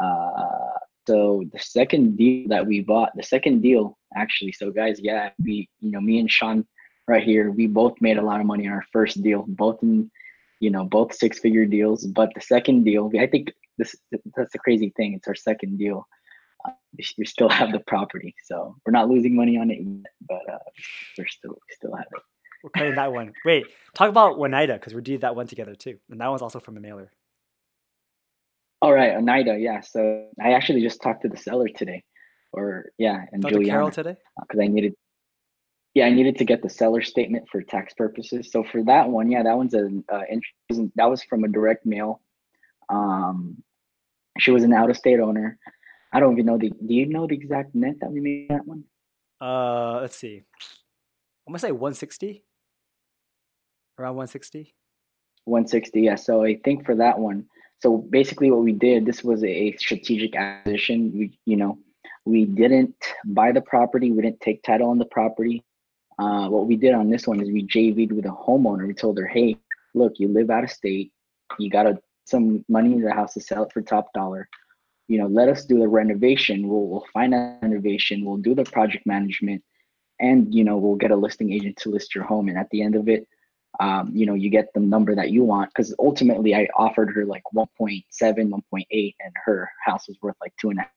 Uh, 0.00 0.78
so 1.06 1.44
the 1.52 1.58
second 1.58 2.16
deal 2.16 2.48
that 2.48 2.66
we 2.66 2.80
bought 2.80 3.10
the 3.16 3.22
second 3.22 3.62
deal 3.62 3.98
actually 4.16 4.52
so 4.52 4.70
guys 4.70 5.00
yeah 5.02 5.30
we 5.42 5.68
you 5.80 5.90
know 5.90 6.00
me 6.00 6.20
and 6.20 6.30
sean 6.30 6.64
right 7.08 7.24
here 7.24 7.50
we 7.50 7.66
both 7.66 7.94
made 8.00 8.18
a 8.18 8.22
lot 8.22 8.40
of 8.40 8.46
money 8.46 8.66
on 8.66 8.72
our 8.72 8.84
first 8.92 9.22
deal 9.22 9.44
both 9.48 9.82
in 9.82 10.10
you 10.60 10.70
know, 10.70 10.84
both 10.84 11.14
six 11.14 11.38
figure 11.38 11.64
deals. 11.64 12.06
But 12.06 12.30
the 12.34 12.40
second 12.40 12.84
deal, 12.84 13.10
I 13.18 13.26
think 13.26 13.52
this 13.78 13.96
that's 14.36 14.52
the 14.52 14.58
crazy 14.58 14.92
thing. 14.96 15.14
It's 15.14 15.26
our 15.26 15.34
second 15.34 15.78
deal. 15.78 16.06
Uh, 16.64 16.72
we 17.18 17.24
still 17.24 17.48
have 17.48 17.72
the 17.72 17.80
property, 17.80 18.34
so 18.44 18.76
we're 18.84 18.92
not 18.92 19.08
losing 19.08 19.34
money 19.34 19.56
on 19.56 19.70
it 19.70 19.80
yet, 19.80 20.12
but 20.28 20.52
uh, 20.52 20.58
we're 21.18 21.26
still 21.26 21.52
we 21.52 21.74
still 21.74 21.96
have 21.96 22.06
it. 22.14 22.22
We're 22.62 22.70
cutting 22.70 22.94
that 22.96 23.12
one. 23.12 23.32
Wait, 23.44 23.64
talk 23.94 24.10
about 24.10 24.38
Oneida 24.38 24.74
because 24.74 24.94
we 24.94 25.00
did 25.00 25.22
that 25.22 25.34
one 25.34 25.46
together 25.46 25.74
too, 25.74 25.98
and 26.10 26.20
that 26.20 26.28
one's 26.28 26.42
also 26.42 26.60
from 26.60 26.76
a 26.76 26.80
mailer. 26.80 27.10
All 28.82 28.92
right, 28.92 29.14
Oneida. 29.14 29.58
Yeah. 29.58 29.80
So 29.80 30.26
I 30.42 30.52
actually 30.52 30.82
just 30.82 31.02
talked 31.02 31.22
to 31.22 31.28
the 31.28 31.36
seller 31.36 31.68
today, 31.68 32.04
or 32.52 32.90
yeah, 32.98 33.24
and 33.32 33.42
Juliana 33.42 33.66
Carol 33.66 33.90
today 33.90 34.16
because 34.40 34.60
uh, 34.60 34.64
I 34.64 34.66
needed 34.66 34.94
yeah, 35.94 36.06
I 36.06 36.10
needed 36.10 36.36
to 36.38 36.44
get 36.44 36.62
the 36.62 36.70
seller 36.70 37.02
statement 37.02 37.48
for 37.50 37.62
tax 37.62 37.94
purposes. 37.94 38.52
So 38.52 38.62
for 38.62 38.84
that 38.84 39.08
one, 39.08 39.30
yeah, 39.30 39.42
that 39.42 39.56
one's 39.56 39.74
a 39.74 39.86
uh, 40.12 40.22
that 40.94 41.10
was 41.10 41.22
from 41.24 41.44
a 41.44 41.48
direct 41.48 41.84
mail. 41.84 42.20
Um, 42.88 43.62
she 44.38 44.52
was 44.52 44.62
an 44.62 44.72
out 44.72 44.90
of 44.90 44.96
state 44.96 45.18
owner. 45.18 45.58
I 46.12 46.20
don't 46.20 46.32
even 46.34 46.46
know 46.46 46.58
the. 46.58 46.70
Do 46.70 46.94
you 46.94 47.06
know 47.06 47.26
the 47.26 47.34
exact 47.34 47.74
net 47.74 47.96
that 48.00 48.10
we 48.10 48.20
made 48.20 48.48
that 48.50 48.66
one? 48.66 48.84
Uh, 49.40 50.00
let's 50.00 50.16
see. 50.16 50.42
I'm 51.46 51.52
gonna 51.52 51.58
say 51.58 51.72
160. 51.72 52.44
Around 53.98 54.16
160. 54.16 54.74
160. 55.44 56.00
Yeah. 56.00 56.14
So 56.14 56.44
I 56.44 56.58
think 56.64 56.86
for 56.86 56.94
that 56.96 57.18
one. 57.18 57.46
So 57.80 57.96
basically, 57.96 58.50
what 58.50 58.62
we 58.62 58.72
did. 58.72 59.06
This 59.06 59.24
was 59.24 59.42
a 59.42 59.72
strategic 59.76 60.36
acquisition. 60.36 61.12
We, 61.12 61.38
you 61.46 61.56
know, 61.56 61.78
we 62.24 62.44
didn't 62.44 62.94
buy 63.24 63.50
the 63.50 63.62
property. 63.62 64.12
We 64.12 64.22
didn't 64.22 64.40
take 64.40 64.62
title 64.62 64.90
on 64.90 64.98
the 64.98 65.06
property. 65.06 65.64
Uh, 66.20 66.48
what 66.48 66.66
we 66.66 66.76
did 66.76 66.94
on 66.94 67.08
this 67.10 67.26
one 67.26 67.40
is 67.40 67.50
we 67.50 67.66
JV'd 67.66 68.12
with 68.12 68.26
a 68.26 68.28
homeowner. 68.28 68.86
We 68.86 68.94
told 68.94 69.18
her, 69.18 69.26
hey, 69.26 69.56
look, 69.94 70.14
you 70.18 70.28
live 70.28 70.50
out 70.50 70.64
of 70.64 70.70
state. 70.70 71.12
You 71.58 71.70
got 71.70 71.84
to 71.84 71.98
some 72.26 72.64
money 72.68 72.92
in 72.92 73.02
the 73.02 73.12
house 73.12 73.34
to 73.34 73.40
sell 73.40 73.64
it 73.64 73.72
for 73.72 73.82
top 73.82 74.12
dollar. 74.12 74.48
You 75.08 75.18
know, 75.18 75.26
let 75.26 75.48
us 75.48 75.64
do 75.64 75.78
the 75.78 75.88
renovation. 75.88 76.68
We'll, 76.68 76.86
we'll 76.86 77.06
find 77.12 77.34
a 77.34 77.58
renovation. 77.62 78.24
We'll 78.24 78.36
do 78.36 78.54
the 78.54 78.64
project 78.64 79.06
management. 79.06 79.62
and 80.20 80.54
you 80.54 80.62
know 80.62 80.76
we'll 80.76 80.96
get 80.96 81.10
a 81.10 81.16
listing 81.16 81.52
agent 81.52 81.76
to 81.78 81.88
list 81.88 82.14
your 82.14 82.24
home 82.24 82.48
and 82.48 82.58
at 82.58 82.68
the 82.70 82.82
end 82.82 82.94
of 82.94 83.08
it 83.08 83.26
um, 83.80 84.10
you 84.14 84.26
know 84.26 84.34
you 84.34 84.50
get 84.50 84.68
the 84.74 84.80
number 84.80 85.14
that 85.14 85.30
you 85.30 85.42
want 85.42 85.70
because 85.70 85.94
ultimately 85.98 86.54
i 86.54 86.68
offered 86.76 87.10
her 87.14 87.24
like 87.24 87.42
1.7 87.54 88.04
1.8 88.12 89.14
and 89.24 89.32
her 89.44 89.68
house 89.84 90.06
was 90.06 90.18
worth 90.22 90.36
like 90.40 90.52
two 90.60 90.70
and 90.70 90.78
a 90.78 90.82
half 90.82 90.90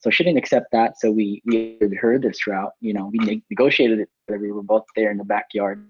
so 0.00 0.10
she 0.10 0.24
didn't 0.24 0.38
accept 0.38 0.72
that. 0.72 0.98
So 0.98 1.10
we 1.10 1.42
we 1.44 1.78
heard 2.00 2.22
this 2.22 2.46
route 2.46 2.72
you 2.80 2.92
know 2.92 3.10
we 3.12 3.42
negotiated 3.50 4.00
it 4.00 4.08
we 4.28 4.52
were 4.52 4.62
both 4.62 4.84
there 4.96 5.10
in 5.10 5.18
the 5.18 5.24
backyard. 5.24 5.86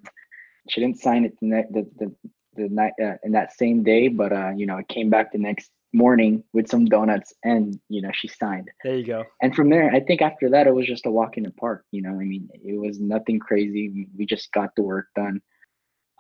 She 0.68 0.80
didn't 0.80 0.98
sign 0.98 1.24
it 1.24 1.34
the 1.40 1.64
the, 1.70 1.88
the, 1.98 2.14
the 2.56 2.68
night 2.68 2.92
uh, 3.02 3.14
in 3.22 3.32
that 3.32 3.56
same 3.56 3.82
day 3.82 4.08
but 4.08 4.32
uh 4.32 4.50
you 4.56 4.66
know 4.66 4.78
it 4.78 4.88
came 4.88 5.10
back 5.10 5.32
the 5.32 5.38
next 5.38 5.70
morning 5.92 6.44
with 6.52 6.68
some 6.68 6.84
donuts 6.84 7.34
and 7.44 7.78
you 7.88 8.02
know 8.02 8.10
she 8.12 8.28
signed. 8.28 8.70
There 8.84 8.96
you 8.96 9.04
go. 9.04 9.24
And 9.42 9.54
from 9.54 9.70
there 9.70 9.90
i 9.92 10.00
think 10.00 10.22
after 10.22 10.50
that 10.50 10.66
it 10.66 10.74
was 10.74 10.86
just 10.86 11.06
a 11.06 11.10
walk 11.10 11.36
in 11.36 11.44
the 11.44 11.52
park 11.52 11.84
you 11.90 12.02
know 12.02 12.10
i 12.10 12.24
mean 12.24 12.48
it 12.52 12.78
was 12.78 13.00
nothing 13.00 13.38
crazy. 13.38 13.88
We, 13.88 14.08
we 14.16 14.26
just 14.26 14.52
got 14.52 14.70
the 14.76 14.82
work 14.82 15.06
done. 15.14 15.40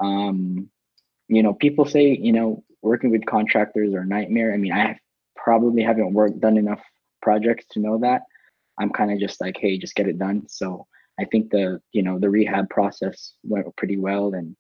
Um 0.00 0.70
you 1.28 1.42
know 1.42 1.54
people 1.54 1.84
say 1.84 2.16
you 2.16 2.32
know 2.32 2.64
working 2.82 3.10
with 3.10 3.26
contractors 3.26 3.92
are 3.94 4.00
a 4.00 4.06
nightmare. 4.06 4.52
I 4.52 4.56
mean 4.56 4.72
i 4.72 4.98
probably 5.36 5.82
haven't 5.82 6.12
worked 6.12 6.40
done 6.40 6.58
enough 6.58 6.82
projects 7.22 7.66
to 7.70 7.80
know 7.80 7.98
that 7.98 8.22
i'm 8.78 8.90
kind 8.90 9.12
of 9.12 9.18
just 9.18 9.40
like 9.40 9.56
hey 9.58 9.78
just 9.78 9.94
get 9.94 10.08
it 10.08 10.18
done 10.18 10.42
so 10.48 10.86
i 11.18 11.24
think 11.24 11.50
the 11.50 11.80
you 11.92 12.02
know 12.02 12.18
the 12.18 12.28
rehab 12.28 12.68
process 12.70 13.34
went 13.42 13.66
pretty 13.76 13.96
well 13.96 14.34
and 14.34 14.56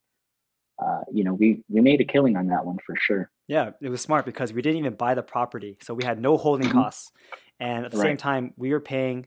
uh, 0.80 1.00
you 1.12 1.24
know, 1.24 1.34
we 1.34 1.62
we 1.68 1.80
made 1.80 2.00
a 2.00 2.04
killing 2.04 2.36
on 2.36 2.46
that 2.46 2.64
one 2.64 2.78
for 2.84 2.96
sure. 2.96 3.30
Yeah, 3.48 3.72
it 3.82 3.90
was 3.90 4.00
smart 4.00 4.24
because 4.24 4.52
we 4.52 4.62
didn't 4.62 4.78
even 4.78 4.94
buy 4.94 5.14
the 5.14 5.22
property, 5.22 5.76
so 5.82 5.92
we 5.92 6.04
had 6.04 6.20
no 6.20 6.36
holding 6.36 6.68
mm-hmm. 6.68 6.78
costs, 6.78 7.12
and 7.58 7.84
at 7.84 7.90
the 7.90 7.98
right. 7.98 8.06
same 8.06 8.16
time, 8.16 8.54
we 8.56 8.70
were 8.72 8.80
paying 8.80 9.26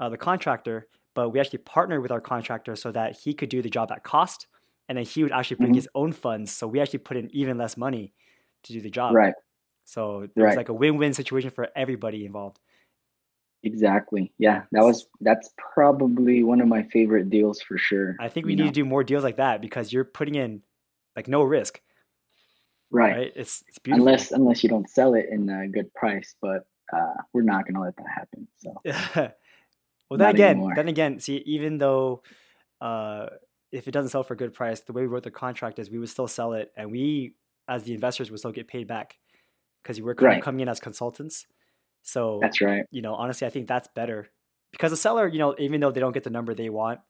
uh, 0.00 0.08
the 0.08 0.16
contractor, 0.16 0.88
but 1.14 1.30
we 1.30 1.40
actually 1.40 1.58
partnered 1.58 2.00
with 2.00 2.10
our 2.10 2.20
contractor 2.20 2.74
so 2.74 2.90
that 2.92 3.16
he 3.18 3.34
could 3.34 3.50
do 3.50 3.60
the 3.60 3.68
job 3.68 3.92
at 3.92 4.02
cost, 4.02 4.46
and 4.88 4.96
then 4.96 5.04
he 5.04 5.22
would 5.22 5.32
actually 5.32 5.56
bring 5.56 5.70
mm-hmm. 5.70 5.76
his 5.76 5.88
own 5.94 6.12
funds. 6.12 6.50
So 6.52 6.66
we 6.66 6.80
actually 6.80 7.00
put 7.00 7.16
in 7.16 7.28
even 7.34 7.58
less 7.58 7.76
money 7.76 8.14
to 8.62 8.72
do 8.72 8.80
the 8.80 8.90
job. 8.90 9.14
Right. 9.14 9.34
So 9.84 10.22
it 10.22 10.30
right. 10.36 10.46
was 10.46 10.56
like 10.56 10.70
a 10.70 10.74
win-win 10.74 11.12
situation 11.12 11.50
for 11.50 11.68
everybody 11.76 12.24
involved. 12.24 12.58
Exactly. 13.64 14.30
Yeah, 14.38 14.62
that 14.72 14.84
was 14.84 15.06
that's 15.22 15.50
probably 15.56 16.42
one 16.42 16.60
of 16.60 16.68
my 16.68 16.82
favorite 16.84 17.30
deals 17.30 17.62
for 17.62 17.78
sure. 17.78 18.14
I 18.20 18.28
think 18.28 18.44
we 18.44 18.54
need 18.54 18.64
know? 18.64 18.68
to 18.68 18.72
do 18.72 18.84
more 18.84 19.02
deals 19.02 19.24
like 19.24 19.36
that 19.36 19.62
because 19.62 19.92
you're 19.92 20.04
putting 20.04 20.34
in 20.34 20.62
like 21.16 21.28
no 21.28 21.42
risk. 21.42 21.80
Right. 22.90 23.16
right? 23.16 23.32
It's 23.34 23.64
it's 23.66 23.78
beautiful. 23.78 24.06
Unless 24.06 24.32
unless 24.32 24.62
you 24.62 24.68
don't 24.68 24.88
sell 24.88 25.14
it 25.14 25.26
in 25.30 25.48
a 25.48 25.66
good 25.66 25.92
price, 25.94 26.34
but 26.42 26.66
uh, 26.92 27.14
we're 27.32 27.42
not 27.42 27.66
gonna 27.66 27.80
let 27.80 27.96
that 27.96 28.06
happen. 28.14 28.46
So. 28.58 28.74
well, 30.10 30.18
then 30.18 30.34
again, 30.34 30.50
anymore. 30.50 30.72
then 30.76 30.88
again, 30.88 31.18
see, 31.18 31.42
even 31.46 31.78
though 31.78 32.22
uh, 32.82 33.28
if 33.72 33.88
it 33.88 33.92
doesn't 33.92 34.10
sell 34.10 34.22
for 34.22 34.34
a 34.34 34.36
good 34.36 34.52
price, 34.52 34.80
the 34.80 34.92
way 34.92 35.02
we 35.02 35.08
wrote 35.08 35.22
the 35.22 35.30
contract 35.30 35.78
is 35.78 35.90
we 35.90 35.98
would 35.98 36.10
still 36.10 36.28
sell 36.28 36.52
it, 36.52 36.70
and 36.76 36.90
we, 36.90 37.34
as 37.66 37.84
the 37.84 37.94
investors, 37.94 38.30
would 38.30 38.40
still 38.40 38.52
get 38.52 38.68
paid 38.68 38.86
back 38.86 39.16
because 39.82 39.96
we 39.98 40.04
were 40.04 40.14
right. 40.20 40.42
coming 40.42 40.60
in 40.60 40.68
as 40.68 40.80
consultants. 40.80 41.46
So 42.04 42.38
that's 42.40 42.60
right. 42.60 42.84
You 42.90 43.02
know, 43.02 43.14
honestly, 43.14 43.46
I 43.46 43.50
think 43.50 43.66
that's 43.66 43.88
better 43.88 44.28
because 44.70 44.90
the 44.90 44.96
seller, 44.96 45.26
you 45.26 45.38
know, 45.38 45.54
even 45.58 45.80
though 45.80 45.90
they 45.90 46.00
don't 46.00 46.12
get 46.12 46.22
the 46.22 46.30
number 46.30 46.54
they 46.54 46.68
want, 46.68 47.00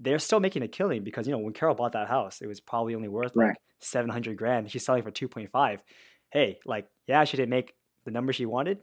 they're 0.00 0.18
still 0.18 0.40
making 0.40 0.62
a 0.62 0.68
killing 0.68 1.04
because 1.04 1.26
you 1.26 1.32
know 1.32 1.38
when 1.38 1.52
Carol 1.52 1.74
bought 1.74 1.92
that 1.92 2.08
house, 2.08 2.40
it 2.40 2.46
was 2.46 2.58
probably 2.58 2.94
only 2.94 3.08
worth 3.08 3.32
right. 3.36 3.48
like 3.48 3.56
seven 3.80 4.10
hundred 4.10 4.36
grand. 4.36 4.70
She's 4.70 4.84
selling 4.84 5.02
for 5.02 5.10
two 5.10 5.28
point 5.28 5.50
five. 5.50 5.82
Hey, 6.30 6.58
like 6.64 6.88
yeah, 7.06 7.24
she 7.24 7.36
didn't 7.36 7.50
make 7.50 7.74
the 8.04 8.10
number 8.10 8.32
she 8.32 8.46
wanted, 8.46 8.78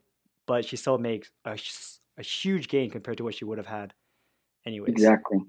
but 0.46 0.66
she 0.66 0.76
still 0.76 1.00
makes 1.00 1.32
a, 1.46 1.58
a 2.18 2.24
huge 2.24 2.68
gain 2.68 2.92
compared 2.92 3.18
to 3.18 3.24
what 3.24 3.34
she 3.34 3.46
would 3.46 3.58
have 3.58 3.68
had, 3.68 3.94
anyways. 4.66 4.90
Exactly. 4.90 5.40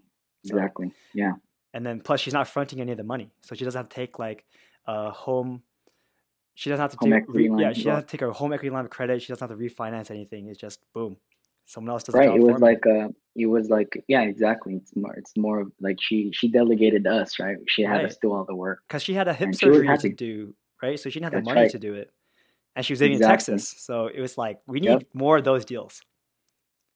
So, 0.45 0.57
exactly. 0.57 0.93
Yeah. 1.13 1.33
And 1.75 1.85
then 1.85 2.01
plus 2.01 2.21
she's 2.21 2.35
not 2.35 2.49
fronting 2.49 2.81
any 2.81 2.93
of 2.93 2.99
the 2.99 3.05
money, 3.05 3.31
so 3.43 3.55
she 3.55 3.65
doesn't 3.65 3.79
have 3.79 3.89
to 3.89 3.95
take 3.95 4.19
like 4.19 4.45
a 4.87 5.11
home. 5.11 5.63
She 6.55 6.71
doesn't 6.71 6.83
have 6.83 6.93
to 6.93 6.97
home 7.01 7.11
take 7.11 7.25
re, 7.29 7.51
yeah. 7.59 7.73
She 7.73 7.83
doesn't 7.83 7.93
have 7.93 8.07
to 8.07 8.11
take 8.11 8.21
her 8.21 8.31
home 8.31 8.53
equity 8.53 8.71
line 8.71 8.85
of 8.85 8.91
credit. 8.91 9.21
She 9.23 9.29
doesn't 9.29 9.49
have 9.49 9.59
to 9.59 9.63
refinance 9.63 10.11
anything. 10.11 10.49
It's 10.49 10.59
just 10.59 10.81
boom, 10.93 11.17
someone 11.67 11.93
else 11.93 12.03
does 12.05 12.15
it 12.15 12.19
right 12.19 12.37
it 12.37 12.41
was 12.41 12.61
like 12.61 12.87
uh 12.87 13.09
it 13.37 13.47
was 13.47 13.69
like 13.69 14.03
yeah 14.07 14.23
exactly. 14.23 14.75
It's 14.75 14.95
more 14.95 15.15
it's 15.15 15.37
more 15.37 15.61
of 15.61 15.73
like 15.81 15.99
she 16.01 16.31
she 16.33 16.49
delegated 16.49 17.07
us 17.07 17.41
right? 17.41 17.57
She 17.67 17.83
had 17.83 17.97
right. 17.97 18.07
us 18.07 18.17
do 18.21 18.33
all 18.33 18.45
the 18.45 18.55
work. 18.55 18.81
Because 18.87 19.03
she 19.03 19.15
had 19.15 19.27
a 19.27 19.35
hip 19.35 19.47
and 19.47 19.57
surgery 19.57 19.99
to 19.99 20.09
do 20.11 20.55
right? 20.83 20.99
So 20.99 21.11
she 21.11 21.19
didn't 21.19 21.35
have 21.35 21.45
the 21.45 21.49
money 21.49 21.63
right. 21.63 21.71
to 21.71 21.79
do 21.79 21.95
it. 21.95 22.11
And 22.77 22.85
she 22.85 22.93
was 22.93 23.01
living 23.01 23.17
exactly. 23.17 23.53
in 23.53 23.59
texas. 23.59 23.83
So 23.83 24.07
it 24.07 24.21
was 24.21 24.39
like 24.39 24.61
we 24.67 24.81
need 24.81 24.89
yep. 24.89 25.03
more 25.15 25.39
of 25.39 25.45
those 25.45 25.65
deals. 25.65 26.01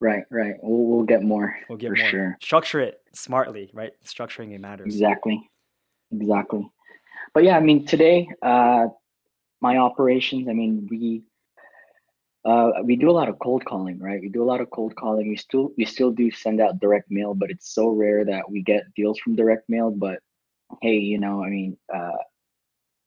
Right 0.01 0.23
right. 0.31 0.55
We'll, 0.63 0.87
we'll 0.87 1.07
get 1.07 1.23
more 1.23 1.57
we'll 1.69 1.79
get 1.79 1.91
for 1.91 1.97
more. 1.97 2.11
sure. 2.11 2.39
Structure 2.41 2.81
it 2.81 3.01
smartly 3.15 3.71
right? 3.73 3.93
Structuring 4.05 4.53
it 4.55 4.61
matters. 4.61 4.95
Exactly. 4.95 5.51
Exactly. 6.13 6.71
But 7.35 7.45
yeah 7.45 7.57
i 7.57 7.61
mean 7.61 7.85
today 7.85 8.29
uh 8.43 8.87
my 9.61 9.77
operations 9.77 10.49
i 10.49 10.53
mean 10.53 10.87
we 10.91 11.23
uh, 12.45 12.71
we 12.85 12.97
do 12.97 13.11
a 13.11 13.13
lot 13.13 13.29
of 13.29 13.39
cold 13.41 13.65
calling, 13.65 13.99
right? 13.99 14.21
We 14.23 14.29
do 14.29 14.43
a 14.43 14.51
lot 14.51 14.61
of 14.61 14.71
cold 14.71 14.95
calling. 14.97 15.29
We 15.29 15.37
still 15.37 15.73
we 15.77 15.85
still 15.85 16.11
do 16.11 16.31
send 16.31 16.61
out 16.61 16.81
direct 16.81 17.11
mail, 17.11 17.35
but 17.35 17.51
it's 17.51 17.75
so 17.75 17.89
rare 17.89 18.25
that 18.25 18.51
we 18.51 18.63
get 18.63 18.95
deals 18.95 19.19
from 19.19 19.37
direct 19.37 19.69
mail. 19.69 19.91
But 19.91 20.21
hey, 20.81 20.97
you 20.97 21.19
know, 21.19 21.45
I 21.45 21.51
mean, 21.51 21.77
uh, 21.95 22.17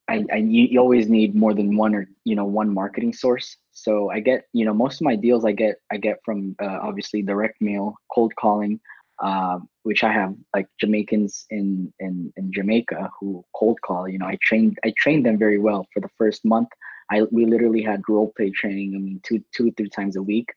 I, 0.07 0.25
I 0.31 0.35
you 0.37 0.79
always 0.79 1.07
need 1.07 1.35
more 1.35 1.53
than 1.53 1.75
one 1.75 1.95
or 1.95 2.07
you 2.25 2.35
know 2.35 2.45
one 2.45 2.73
marketing 2.73 3.13
source. 3.13 3.57
So 3.71 4.11
I 4.11 4.19
get 4.19 4.45
you 4.53 4.65
know 4.65 4.73
most 4.73 5.01
of 5.01 5.05
my 5.05 5.15
deals 5.15 5.45
I 5.45 5.53
get 5.53 5.77
I 5.91 5.97
get 5.97 6.19
from 6.25 6.55
uh, 6.61 6.79
obviously 6.83 7.21
direct 7.21 7.61
mail, 7.61 7.95
cold 8.13 8.35
calling, 8.35 8.79
uh, 9.21 9.59
which 9.83 10.03
I 10.03 10.11
have 10.11 10.35
like 10.55 10.67
Jamaicans 10.79 11.45
in 11.49 11.93
in 11.99 12.33
in 12.37 12.51
Jamaica 12.51 13.09
who 13.19 13.45
cold 13.55 13.79
call. 13.81 14.07
You 14.07 14.19
know, 14.19 14.25
I 14.25 14.37
trained 14.41 14.77
I 14.83 14.93
trained 14.97 15.25
them 15.25 15.37
very 15.37 15.59
well 15.59 15.87
for 15.93 15.99
the 15.99 16.09
first 16.17 16.43
month. 16.43 16.69
I 17.11 17.23
we 17.31 17.45
literally 17.45 17.83
had 17.83 18.01
role 18.09 18.33
play 18.35 18.49
training. 18.49 18.95
I 18.95 18.99
mean, 18.99 19.19
two 19.23 19.43
two 19.55 19.71
three 19.73 19.89
times 19.89 20.15
a 20.15 20.23
week. 20.23 20.49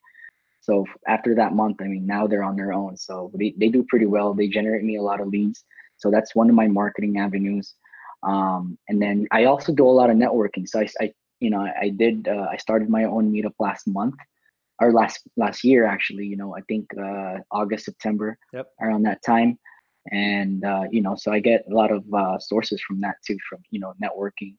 So 0.60 0.86
after 1.06 1.34
that 1.34 1.52
month, 1.52 1.82
I 1.82 1.84
mean, 1.84 2.06
now 2.06 2.26
they're 2.26 2.42
on 2.42 2.56
their 2.56 2.72
own. 2.72 2.96
So 2.96 3.30
they, 3.34 3.54
they 3.58 3.68
do 3.68 3.84
pretty 3.86 4.06
well. 4.06 4.32
They 4.32 4.48
generate 4.48 4.82
me 4.82 4.96
a 4.96 5.02
lot 5.02 5.20
of 5.20 5.28
leads. 5.28 5.62
So 5.98 6.10
that's 6.10 6.34
one 6.34 6.48
of 6.48 6.54
my 6.54 6.68
marketing 6.68 7.18
avenues. 7.18 7.74
Um, 8.22 8.78
and 8.88 9.00
then 9.00 9.26
I 9.30 9.44
also 9.44 9.74
do 9.74 9.86
a 9.86 9.92
lot 9.98 10.08
of 10.08 10.16
networking. 10.16 10.66
So 10.66 10.80
I, 10.80 10.88
I 11.02 11.12
you 11.40 11.50
know, 11.50 11.60
I, 11.60 11.90
did, 11.90 12.28
uh, 12.28 12.46
I 12.50 12.56
started 12.56 12.88
my 12.88 13.04
own 13.04 13.30
meetup 13.30 13.52
last 13.60 13.86
month 13.86 14.14
or 14.80 14.92
last, 14.92 15.20
last 15.36 15.64
year, 15.64 15.86
actually, 15.86 16.26
you 16.26 16.36
know, 16.36 16.54
I 16.56 16.60
think, 16.62 16.86
uh, 16.98 17.38
August, 17.50 17.84
September, 17.84 18.38
yep. 18.52 18.66
around 18.80 19.02
that 19.04 19.22
time. 19.24 19.58
And, 20.12 20.64
uh, 20.64 20.84
you 20.90 21.00
know, 21.00 21.14
so 21.16 21.32
I 21.32 21.38
get 21.38 21.64
a 21.70 21.74
lot 21.74 21.90
of, 21.90 22.04
uh, 22.12 22.38
sources 22.38 22.80
from 22.82 23.00
that 23.00 23.16
too, 23.26 23.38
from, 23.48 23.60
you 23.70 23.80
know, 23.80 23.94
networking 24.02 24.56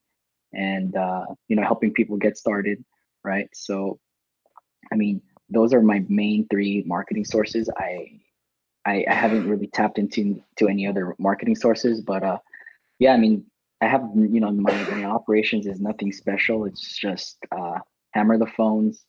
and 0.56 0.96
uh, 0.96 1.26
you 1.48 1.56
know 1.56 1.62
helping 1.62 1.92
people 1.92 2.16
get 2.16 2.36
started 2.36 2.82
right 3.24 3.48
so 3.52 3.98
i 4.92 4.96
mean 4.96 5.20
those 5.50 5.72
are 5.72 5.82
my 5.82 6.04
main 6.08 6.46
three 6.50 6.82
marketing 6.86 7.24
sources 7.24 7.68
i 7.76 8.18
i, 8.84 9.04
I 9.08 9.14
haven't 9.14 9.48
really 9.48 9.66
tapped 9.68 9.98
into 9.98 10.42
to 10.56 10.68
any 10.68 10.86
other 10.86 11.14
marketing 11.18 11.56
sources 11.56 12.00
but 12.00 12.22
uh 12.22 12.38
yeah 12.98 13.12
i 13.12 13.16
mean 13.16 13.44
i 13.80 13.86
have 13.86 14.08
you 14.14 14.40
know 14.40 14.50
my, 14.50 14.72
my 14.90 15.04
operations 15.04 15.66
is 15.66 15.80
nothing 15.80 16.12
special 16.12 16.64
it's 16.64 16.96
just 16.96 17.38
uh 17.56 17.78
hammer 18.12 18.38
the 18.38 18.46
phones 18.46 19.04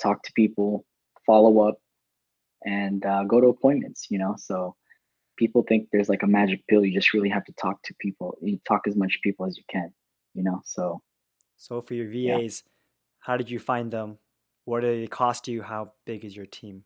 talk 0.00 0.22
to 0.22 0.32
people 0.32 0.84
follow 1.26 1.68
up 1.68 1.78
and 2.64 3.04
uh, 3.06 3.24
go 3.24 3.40
to 3.40 3.48
appointments 3.48 4.06
you 4.10 4.18
know? 4.18 4.34
So 4.38 4.74
people 5.36 5.64
think 5.66 5.88
there's 5.92 6.08
like 6.08 6.22
a 6.22 6.26
magic 6.26 6.66
pill. 6.68 6.84
You 6.84 6.92
just 6.94 7.14
really 7.14 7.30
have 7.30 7.44
to 7.44 7.52
talk 7.52 7.82
to 7.84 7.94
people 8.00 8.36
you 8.40 8.60
talk 8.66 8.82
as 8.86 8.96
much 8.96 9.18
people 9.22 9.46
as 9.46 9.56
you 9.56 9.64
can 9.70 9.92
you 10.34 10.42
know? 10.42 10.60
So 10.64 11.02
so 11.56 11.80
for 11.82 11.94
your 11.94 12.08
vas 12.08 12.62
yeah. 12.64 12.70
how 13.20 13.36
did 13.36 13.50
you 13.50 13.58
find 13.58 13.90
them? 13.90 14.18
What 14.64 14.80
did 14.80 15.02
it 15.02 15.10
cost 15.10 15.48
you? 15.48 15.62
How 15.62 15.92
big 16.04 16.24
is 16.24 16.36
your 16.36 16.46
team? 16.46 16.84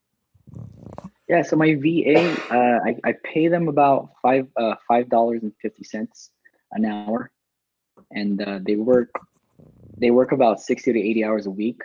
Yeah 1.28 1.42
so 1.42 1.56
my 1.56 1.74
va 1.74 2.36
uh, 2.50 2.78
I, 2.88 2.96
I 3.04 3.14
pay 3.24 3.48
them 3.48 3.68
about 3.68 4.10
five 4.22 4.46
uh, 4.56 4.76
five 4.86 5.08
dollars 5.08 5.42
and 5.42 5.52
fifty 5.60 5.84
cents 5.84 6.30
an 6.74 6.84
hour. 6.84 7.30
And 8.10 8.42
uh, 8.42 8.58
they 8.62 8.76
work 8.76 9.10
they 9.96 10.10
work 10.10 10.32
about 10.32 10.60
60 10.60 10.92
to 10.92 10.98
80 10.98 11.24
hours 11.24 11.46
a 11.46 11.50
week 11.50 11.80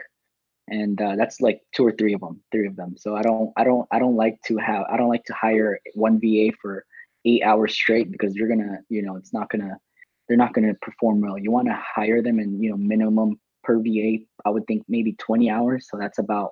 and 0.71 1.01
uh, 1.01 1.15
that's 1.15 1.41
like 1.41 1.61
two 1.73 1.85
or 1.85 1.91
three 1.91 2.13
of 2.13 2.21
them 2.21 2.39
three 2.51 2.67
of 2.67 2.75
them 2.75 2.95
so 2.97 3.15
i 3.15 3.21
don't 3.21 3.51
i 3.57 3.63
don't 3.63 3.87
i 3.91 3.99
don't 3.99 4.15
like 4.15 4.39
to 4.43 4.57
have 4.57 4.83
i 4.91 4.97
don't 4.97 5.09
like 5.09 5.23
to 5.25 5.33
hire 5.33 5.79
one 5.93 6.19
va 6.19 6.51
for 6.61 6.85
eight 7.25 7.43
hours 7.43 7.73
straight 7.73 8.11
because 8.11 8.35
you're 8.35 8.47
gonna 8.47 8.79
you 8.89 9.01
know 9.01 9.15
it's 9.15 9.33
not 9.33 9.49
gonna 9.49 9.77
they're 10.29 10.37
not 10.37 10.53
to 10.53 10.75
perform 10.81 11.21
well. 11.21 11.37
You 11.37 11.51
want 11.51 11.67
to 11.67 11.77
hire 11.95 12.21
them 12.21 12.39
and 12.39 12.63
you 12.63 12.69
know 12.69 12.77
minimum 12.77 13.39
per 13.63 13.79
VA. 13.79 14.19
I 14.45 14.51
would 14.51 14.65
think 14.67 14.83
maybe 14.87 15.13
20 15.13 15.49
hours. 15.49 15.87
So 15.89 15.97
that's 15.97 16.19
about 16.19 16.51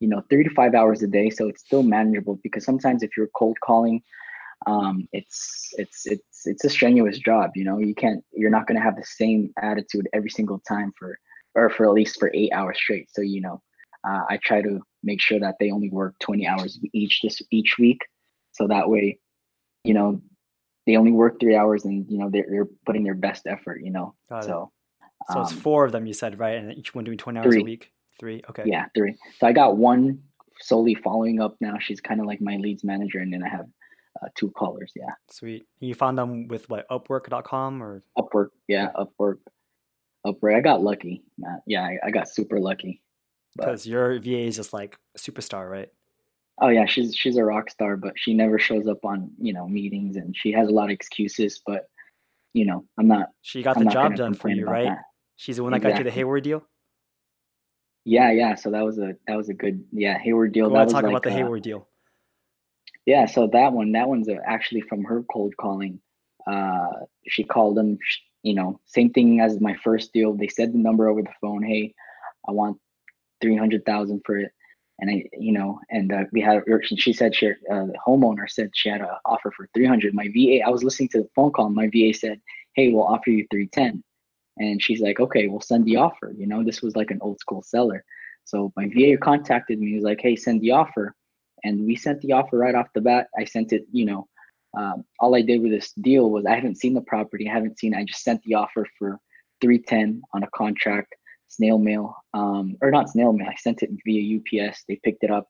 you 0.00 0.08
know 0.08 0.22
three 0.28 0.42
to 0.42 0.50
five 0.50 0.74
hours 0.74 1.02
a 1.02 1.06
day. 1.06 1.30
So 1.30 1.48
it's 1.48 1.62
still 1.64 1.84
manageable 1.84 2.40
because 2.42 2.64
sometimes 2.64 3.02
if 3.02 3.16
you're 3.16 3.30
cold 3.36 3.56
calling, 3.64 4.02
um, 4.66 5.08
it's 5.12 5.68
it's 5.78 6.04
it's 6.06 6.46
it's 6.46 6.64
a 6.64 6.68
strenuous 6.68 7.18
job. 7.18 7.52
You 7.54 7.64
know 7.64 7.78
you 7.78 7.94
can't 7.94 8.22
you're 8.32 8.50
not 8.50 8.66
to 8.76 8.82
have 8.82 8.96
the 8.96 9.04
same 9.04 9.52
attitude 9.62 10.08
every 10.12 10.30
single 10.30 10.60
time 10.68 10.92
for 10.98 11.16
or 11.54 11.70
for 11.70 11.86
at 11.86 11.92
least 11.92 12.18
for 12.18 12.30
eight 12.34 12.52
hours 12.52 12.78
straight. 12.78 13.08
So 13.12 13.22
you 13.22 13.40
know 13.40 13.62
uh, 14.06 14.22
I 14.28 14.38
try 14.42 14.62
to 14.62 14.80
make 15.02 15.20
sure 15.20 15.40
that 15.40 15.56
they 15.58 15.70
only 15.70 15.90
work 15.90 16.14
20 16.20 16.46
hours 16.46 16.78
each 16.92 17.20
this 17.22 17.40
each 17.50 17.76
week. 17.78 18.00
So 18.52 18.66
that 18.68 18.88
way 18.88 19.18
you 19.84 19.94
know, 19.94 20.20
they 20.86 20.96
only 20.96 21.12
work 21.12 21.38
three 21.40 21.56
hours 21.56 21.84
and 21.84 22.06
you 22.08 22.18
know 22.18 22.30
they're, 22.30 22.46
they're 22.48 22.68
putting 22.86 23.04
their 23.04 23.14
best 23.14 23.46
effort. 23.46 23.80
You 23.82 23.90
know, 23.90 24.14
Got 24.28 24.44
it. 24.44 24.46
so 24.46 24.72
So 25.30 25.42
it's 25.42 25.52
um, 25.52 25.58
four 25.58 25.84
of 25.84 25.92
them, 25.92 26.06
you 26.06 26.12
said, 26.12 26.38
right? 26.38 26.56
And 26.56 26.76
each 26.76 26.94
one 26.94 27.04
doing 27.04 27.18
20 27.18 27.38
hours 27.38 27.56
a 27.56 27.62
week? 27.62 27.92
Three. 28.18 28.42
Okay. 28.50 28.64
yeah, 28.66 28.86
three. 28.94 29.16
So 29.38 29.46
I 29.46 29.52
got 29.52 29.76
one 29.76 30.20
solely 30.60 30.94
following 30.94 31.40
up 31.40 31.56
now. 31.60 31.76
She's 31.80 32.00
kind 32.00 32.20
of 32.20 32.26
like 32.26 32.40
my 32.40 32.56
leads 32.56 32.84
manager, 32.84 33.18
and 33.18 33.32
then 33.32 33.42
I 33.42 33.48
have 33.48 33.66
uh, 34.22 34.28
two 34.36 34.50
callers. 34.50 34.92
Yeah, 34.94 35.10
Sweet. 35.30 35.66
You 35.80 35.94
found 35.94 36.18
them 36.18 36.46
with 36.46 36.68
what, 36.68 36.88
Upwork.com 36.88 37.82
or? 37.82 38.04
Upwork. 38.16 38.48
Yeah, 38.68 38.90
Upwork. 38.94 39.38
Upwork. 40.26 40.56
I 40.56 40.60
got 40.60 40.82
lucky, 40.82 41.22
man. 41.38 41.60
Yeah, 41.66 41.82
I, 41.82 41.98
I 42.04 42.10
got 42.10 42.28
super 42.28 42.58
lucky. 42.58 43.02
Because 43.56 43.86
your 43.86 44.18
VA 44.18 44.40
is 44.46 44.56
just 44.56 44.72
like 44.72 44.96
a 45.14 45.18
superstar, 45.18 45.70
right? 45.70 45.90
oh 46.60 46.68
yeah, 46.68 46.86
she's 46.86 47.14
she's 47.14 47.36
a 47.36 47.44
rock 47.44 47.70
star, 47.70 47.96
but 47.96 48.14
she 48.16 48.34
never 48.34 48.58
shows 48.58 48.86
up 48.86 49.04
on 49.04 49.30
you 49.38 49.52
know 49.52 49.68
meetings, 49.68 50.16
and 50.16 50.34
she 50.36 50.52
has 50.52 50.68
a 50.68 50.70
lot 50.70 50.84
of 50.84 50.90
excuses. 50.90 51.60
But 51.66 51.86
you 52.54 52.64
know, 52.64 52.84
I'm 52.98 53.08
not. 53.08 53.28
She 53.42 53.62
got 53.62 53.76
I'm 53.76 53.84
the 53.84 53.90
job 53.90 54.16
done 54.16 54.34
for 54.34 54.48
you, 54.48 54.66
right? 54.66 54.86
that. 54.86 55.02
She's 55.36 55.56
the 55.56 55.62
one 55.62 55.72
that 55.72 55.80
got 55.80 55.88
you 55.88 55.94
the 55.94 56.00
Exactly. 56.00 56.20
Hayward 56.20 56.44
deal. 56.44 56.62
Yeah, 58.04 58.30
yeah. 58.32 58.54
So 58.54 58.70
that 58.70 58.84
was 58.84 58.98
a 58.98 59.16
that 59.26 59.36
was 59.36 59.48
a 59.48 59.54
good 59.54 59.84
yeah 59.92 60.18
Hayward 60.18 60.52
deal. 60.52 60.68
Go 60.68 60.74
that 60.76 60.84
was 60.84 60.92
talk 60.92 61.02
like 61.02 61.12
about 61.12 61.22
the 61.22 61.30
uh, 61.30 61.34
Hayward 61.34 61.62
deal. 61.62 61.88
Yeah, 63.04 63.26
so 63.26 63.48
that 63.52 63.72
one, 63.72 63.92
that 63.92 64.08
one's 64.08 64.28
actually 64.46 64.82
from 64.82 65.02
her 65.04 65.24
cold 65.24 65.54
calling. 65.56 66.00
Uh, 66.46 66.90
she 67.26 67.42
called 67.42 67.76
them, 67.76 67.98
sh- 68.00 68.18
you 68.42 68.54
know, 68.54 68.80
same 68.86 69.10
thing 69.10 69.40
as 69.40 69.60
my 69.60 69.74
first 69.82 70.12
deal. 70.12 70.34
They 70.34 70.48
said 70.48 70.72
the 70.72 70.78
number 70.78 71.08
over 71.08 71.22
the 71.22 71.34
phone. 71.40 71.62
Hey, 71.62 71.94
I 72.48 72.52
want 72.52 72.78
three 73.40 73.56
hundred 73.56 73.84
thousand 73.84 74.22
for 74.24 74.38
it, 74.38 74.50
and 74.98 75.10
I, 75.10 75.24
you 75.38 75.52
know, 75.52 75.80
and 75.90 76.12
uh, 76.12 76.24
we 76.32 76.40
had. 76.40 76.62
She 76.96 77.12
said 77.12 77.34
she, 77.34 77.48
uh, 77.50 77.86
the 77.86 77.98
homeowner 78.06 78.48
said 78.48 78.70
she 78.74 78.88
had 78.88 79.00
an 79.00 79.08
offer 79.24 79.52
for 79.56 79.68
three 79.74 79.86
hundred. 79.86 80.14
My 80.14 80.28
VA, 80.28 80.60
I 80.66 80.70
was 80.70 80.84
listening 80.84 81.10
to 81.10 81.22
the 81.22 81.28
phone 81.34 81.52
call. 81.52 81.70
My 81.70 81.88
VA 81.92 82.12
said, 82.14 82.40
"Hey, 82.74 82.92
we'll 82.92 83.04
offer 83.04 83.30
you 83.30 83.46
three 83.50 83.68
ten, 83.68 84.02
and 84.58 84.82
she's 84.82 85.00
like, 85.00 85.20
"Okay, 85.20 85.48
we'll 85.48 85.60
send 85.60 85.84
the 85.84 85.96
offer." 85.96 86.32
You 86.36 86.46
know, 86.46 86.64
this 86.64 86.82
was 86.82 86.96
like 86.96 87.10
an 87.10 87.18
old 87.22 87.40
school 87.40 87.62
seller. 87.62 88.04
So 88.44 88.72
my 88.76 88.88
VA 88.88 89.16
contacted 89.18 89.78
me. 89.78 89.88
He 89.88 89.94
was 89.96 90.04
like, 90.04 90.20
"Hey, 90.20 90.36
send 90.36 90.60
the 90.60 90.72
offer." 90.72 91.14
and 91.64 91.86
we 91.86 91.96
sent 91.96 92.20
the 92.20 92.32
offer 92.32 92.58
right 92.58 92.74
off 92.74 92.92
the 92.94 93.00
bat. 93.00 93.28
I 93.38 93.44
sent 93.44 93.72
it, 93.72 93.84
you 93.92 94.04
know, 94.04 94.26
um, 94.76 95.04
all 95.20 95.34
I 95.34 95.42
did 95.42 95.60
with 95.60 95.72
this 95.72 95.92
deal 95.92 96.30
was 96.30 96.46
I 96.46 96.54
haven't 96.54 96.78
seen 96.78 96.94
the 96.94 97.00
property. 97.02 97.48
I 97.48 97.52
haven't 97.52 97.78
seen. 97.78 97.94
I 97.94 98.04
just 98.04 98.22
sent 98.22 98.42
the 98.42 98.54
offer 98.54 98.86
for 98.98 99.18
three 99.60 99.78
ten 99.78 100.22
on 100.34 100.42
a 100.42 100.50
contract, 100.54 101.14
snail 101.48 101.78
mail, 101.78 102.16
um, 102.34 102.76
or 102.80 102.90
not 102.90 103.10
snail 103.10 103.32
mail. 103.32 103.48
I 103.48 103.54
sent 103.56 103.82
it 103.82 103.90
via 104.04 104.38
UPS. 104.38 104.84
They 104.88 105.00
picked 105.04 105.24
it 105.24 105.30
up, 105.30 105.48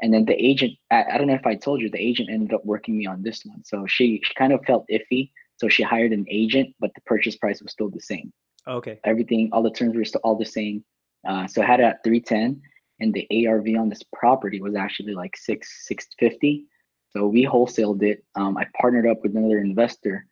and 0.00 0.12
then 0.12 0.24
the 0.24 0.34
agent. 0.34 0.72
I, 0.90 1.04
I 1.12 1.18
don't 1.18 1.26
know 1.26 1.34
if 1.34 1.46
I 1.46 1.54
told 1.54 1.80
you, 1.80 1.90
the 1.90 2.00
agent 2.00 2.30
ended 2.30 2.54
up 2.54 2.64
working 2.64 2.96
me 2.96 3.06
on 3.06 3.22
this 3.22 3.42
one. 3.44 3.64
So 3.64 3.86
she 3.86 4.20
she 4.24 4.34
kind 4.34 4.52
of 4.52 4.64
felt 4.64 4.86
iffy. 4.90 5.30
So 5.56 5.68
she 5.68 5.82
hired 5.82 6.12
an 6.12 6.26
agent, 6.28 6.74
but 6.80 6.90
the 6.94 7.00
purchase 7.02 7.36
price 7.36 7.62
was 7.62 7.70
still 7.70 7.88
the 7.88 8.00
same 8.00 8.32
Okay. 8.66 8.98
everything, 9.04 9.50
all 9.52 9.62
the 9.62 9.70
terms 9.70 9.96
were 9.96 10.04
still 10.04 10.20
all 10.24 10.36
the 10.36 10.44
same. 10.44 10.84
Uh, 11.26 11.46
so 11.46 11.62
I 11.62 11.66
had 11.66 11.80
it 11.80 11.84
at 11.84 12.04
310 12.04 12.60
and 13.00 13.14
the 13.14 13.46
ARV 13.46 13.66
on 13.78 13.88
this 13.88 14.02
property 14.12 14.60
was 14.60 14.74
actually 14.74 15.14
like 15.14 15.36
six, 15.36 15.86
650. 15.86 16.66
So 17.14 17.26
we 17.26 17.44
wholesaled 17.44 18.02
it. 18.02 18.24
Um, 18.34 18.56
I 18.56 18.66
partnered 18.80 19.06
up 19.06 19.22
with 19.22 19.36
another 19.36 19.60
investor. 19.60 20.26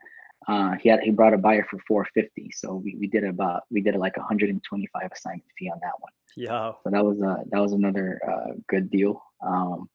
Uh, 0.48 0.72
he 0.80 0.88
had, 0.88 1.00
he 1.00 1.10
brought 1.10 1.34
a 1.34 1.38
buyer 1.38 1.64
for 1.70 1.78
450. 1.86 2.50
So 2.52 2.74
we, 2.74 2.96
we 2.98 3.06
did 3.06 3.24
about, 3.24 3.62
we 3.70 3.80
did 3.80 3.94
like 3.94 4.16
125 4.16 5.10
assignment 5.12 5.44
fee 5.56 5.70
on 5.70 5.78
that 5.82 5.92
one. 6.00 6.12
Yeah. 6.36 6.72
So 6.82 6.90
that 6.90 7.04
was, 7.04 7.22
uh, 7.22 7.44
that 7.50 7.60
was 7.60 7.72
another, 7.72 8.20
uh, 8.28 8.54
good 8.68 8.90
deal. 8.90 9.22
Um, 9.40 9.88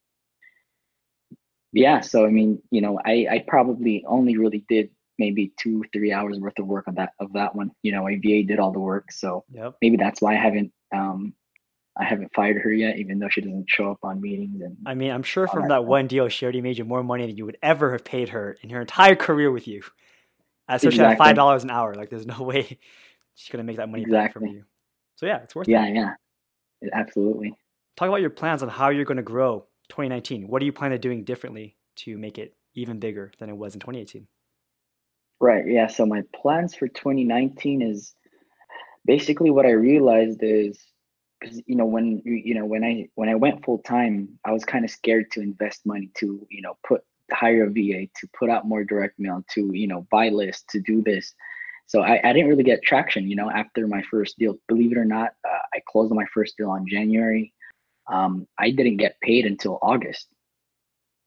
yeah. 1.74 2.00
So, 2.00 2.26
I 2.26 2.30
mean, 2.30 2.62
you 2.72 2.80
know, 2.80 3.00
I, 3.06 3.28
I 3.30 3.46
probably 3.46 4.06
only 4.08 4.38
really 4.38 4.64
did 4.70 4.90
maybe 5.20 5.52
two, 5.60 5.84
three 5.92 6.14
hours 6.14 6.40
worth 6.40 6.58
of 6.60 6.68
work 6.68 6.88
on 6.88 6.96
that, 6.96 7.12
of 7.20 7.34
that 7.34 7.54
one, 7.54 7.72
you 7.84 7.92
know, 7.92 8.08
AVA 8.08 8.44
did 8.44 8.60
all 8.60 8.72
the 8.72 8.80
work. 8.80 9.12
So, 9.12 9.44
Yep. 9.52 9.76
maybe 9.82 9.98
that's 9.98 10.22
why 10.22 10.34
I 10.34 10.40
haven't 10.40 10.72
um 10.96 11.34
I 12.00 12.06
haven't 12.06 12.34
fired 12.34 12.62
her 12.62 12.72
yet, 12.72 12.98
even 12.98 13.20
though 13.20 13.30
she 13.30 13.42
doesn't 13.42 13.70
show 13.70 13.92
up 13.92 14.00
on 14.04 14.22
meetings 14.22 14.62
and 14.62 14.78
I 14.86 14.94
mean, 14.94 15.12
I'm 15.12 15.24
sure 15.24 15.48
from 15.48 15.70
that 15.70 15.86
one 15.86 16.08
deal, 16.08 16.28
she 16.30 16.46
already 16.46 16.62
made 16.62 16.78
you 16.78 16.86
more 16.86 17.04
money 17.04 17.26
than 17.26 17.38
you 17.38 17.46
would 17.46 17.58
ever 17.62 17.92
have 17.94 18.06
paid 18.06 18.30
her 18.30 18.58
in 18.62 18.70
her 18.70 18.82
entire 18.82 19.16
career 19.16 19.52
with 19.52 19.68
you. 19.68 19.84
Especially 20.70 21.06
at 21.06 21.12
Exactly. 21.12 21.26
five 21.26 21.36
dollars 21.36 21.64
an 21.64 21.72
hour. 21.72 21.96
Like, 21.96 22.10
there's 22.10 22.26
no 22.28 22.42
way 22.44 22.80
she's 23.36 23.52
gonna 23.52 23.64
make 23.64 23.78
that 23.78 23.90
money 23.90 24.06
back 24.06 24.34
from 24.34 24.44
Exactly. 24.44 24.50
you. 24.50 24.66
So 25.16 25.26
yeah, 25.26 25.38
it's 25.44 25.56
worth 25.56 25.72
it. 25.72 25.72
yeah, 25.72 25.88
yeah. 25.88 26.14
Absolutely. 26.94 27.54
Talk 27.96 28.10
about 28.10 28.22
your 28.22 28.30
plans 28.30 28.64
on 28.64 28.70
how 28.70 28.90
you're 28.90 29.06
gonna 29.06 29.24
grow 29.24 29.66
2019. 29.90 30.48
What 30.48 30.62
are 30.62 30.66
you 30.66 30.74
planning 30.74 30.98
on 30.98 31.02
doing 31.02 31.24
differently 31.24 31.78
to 31.98 32.18
make 32.18 32.38
it 32.38 32.56
even 32.76 33.00
bigger 33.00 33.32
than 33.40 33.50
it 33.50 33.58
was 33.58 33.74
in 33.74 33.80
2018? 33.80 34.28
Right. 35.40 35.66
Yeah. 35.68 35.88
So 35.88 36.06
my 36.06 36.24
plans 36.36 36.76
for 36.76 36.88
2019 36.88 37.82
is 37.82 38.14
basically 39.06 39.50
what 39.52 39.66
I 39.66 39.72
realized 39.72 40.40
is 40.42 40.80
because 41.40 41.62
you 41.66 41.76
know 41.76 41.86
when 41.86 42.22
you 42.26 42.34
you 42.34 42.54
know 42.56 42.66
when 42.66 42.84
I 42.84 43.10
when 43.16 43.30
I 43.30 43.36
went 43.36 43.64
full 43.64 43.80
time, 43.80 44.30
I 44.46 44.52
was 44.52 44.66
kind 44.66 44.86
of 44.86 44.92
scared 44.92 45.32
to 45.32 45.42
invest 45.42 45.86
money 45.86 46.10
to 46.16 46.46
you 46.50 46.62
know 46.62 46.78
put 46.88 47.02
hire 47.32 47.66
a 47.66 47.70
VA 47.70 48.08
to 48.20 48.28
put 48.38 48.50
out 48.50 48.68
more 48.68 48.84
direct 48.84 49.20
mail 49.20 49.44
to 49.54 49.70
you 49.74 49.88
know 49.88 50.08
buy 50.12 50.30
lists 50.30 50.66
to 50.70 50.80
do 50.80 51.02
this. 51.02 51.34
So 51.88 52.02
I, 52.02 52.20
I 52.22 52.34
didn't 52.34 52.50
really 52.50 52.64
get 52.66 52.84
traction, 52.84 53.30
you 53.30 53.38
know, 53.38 53.50
after 53.50 53.88
my 53.88 54.02
first 54.12 54.38
deal. 54.38 54.58
Believe 54.68 54.92
it 54.92 54.98
or 54.98 55.06
not, 55.06 55.32
uh, 55.46 55.60
I 55.74 55.80
closed 55.88 56.14
my 56.14 56.26
first 56.34 56.58
deal 56.58 56.70
on 56.70 56.86
January. 56.86 57.54
Um, 58.12 58.46
I 58.60 58.72
didn't 58.72 58.98
get 58.98 59.20
paid 59.22 59.46
until 59.46 59.80
August. 59.82 60.28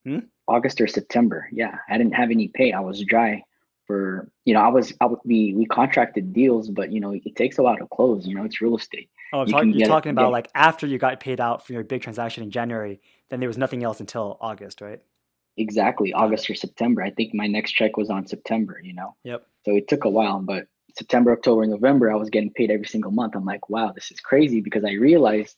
Hmm? 0.04 0.18
August 0.48 0.80
or 0.82 0.86
September. 0.86 1.48
Yeah, 1.52 1.76
I 1.88 1.96
didn't 1.96 2.14
have 2.14 2.30
any 2.30 2.48
pay. 2.48 2.72
I 2.72 2.80
was 2.80 3.02
dry 3.04 3.42
for 3.86 4.30
you 4.44 4.54
know 4.54 4.60
I 4.60 4.68
was 4.68 4.92
I, 5.00 5.06
would- 5.06 5.20
we 5.24 5.54
we 5.54 5.66
contracted 5.66 6.32
deals, 6.32 6.68
but 6.68 6.92
you 6.92 7.00
know 7.00 7.12
it 7.12 7.36
takes 7.36 7.58
a 7.58 7.62
while 7.62 7.76
to 7.76 7.86
close. 7.86 8.26
You 8.26 8.34
know 8.34 8.44
it's 8.44 8.60
real 8.60 8.76
estate. 8.76 9.08
Oh, 9.32 9.46
you 9.46 9.54
talk, 9.54 9.68
you're 9.70 9.74
get 9.78 9.90
it- 9.90 10.02
talking 10.02 10.10
about 10.12 10.32
like 10.32 10.48
after 10.54 10.86
you 10.86 10.98
got 10.98 11.20
paid 11.20 11.40
out 11.40 11.66
for 11.66 11.72
your 11.72 11.84
big 11.84 12.02
transaction 12.02 12.42
in 12.42 12.50
January, 12.50 13.00
then 13.30 13.40
there 13.40 13.48
was 13.48 13.58
nothing 13.58 13.84
else 13.84 14.00
until 14.00 14.38
August, 14.40 14.80
right? 14.80 15.00
Exactly 15.56 16.12
August 16.12 16.48
or 16.50 16.54
September. 16.54 17.02
I 17.02 17.10
think 17.10 17.34
my 17.34 17.46
next 17.46 17.72
check 17.72 17.96
was 17.96 18.10
on 18.10 18.26
September. 18.26 18.80
You 18.82 18.94
know, 18.94 19.16
Yep. 19.24 19.46
so 19.64 19.76
it 19.76 19.88
took 19.88 20.04
a 20.04 20.10
while, 20.10 20.40
but 20.40 20.66
September, 20.96 21.32
October, 21.32 21.66
November, 21.66 22.10
I 22.10 22.16
was 22.16 22.30
getting 22.30 22.52
paid 22.52 22.70
every 22.70 22.86
single 22.86 23.12
month. 23.12 23.34
I'm 23.36 23.44
like, 23.44 23.68
wow, 23.68 23.92
this 23.92 24.10
is 24.10 24.20
crazy 24.20 24.60
because 24.60 24.84
I 24.84 24.92
realized 24.92 25.56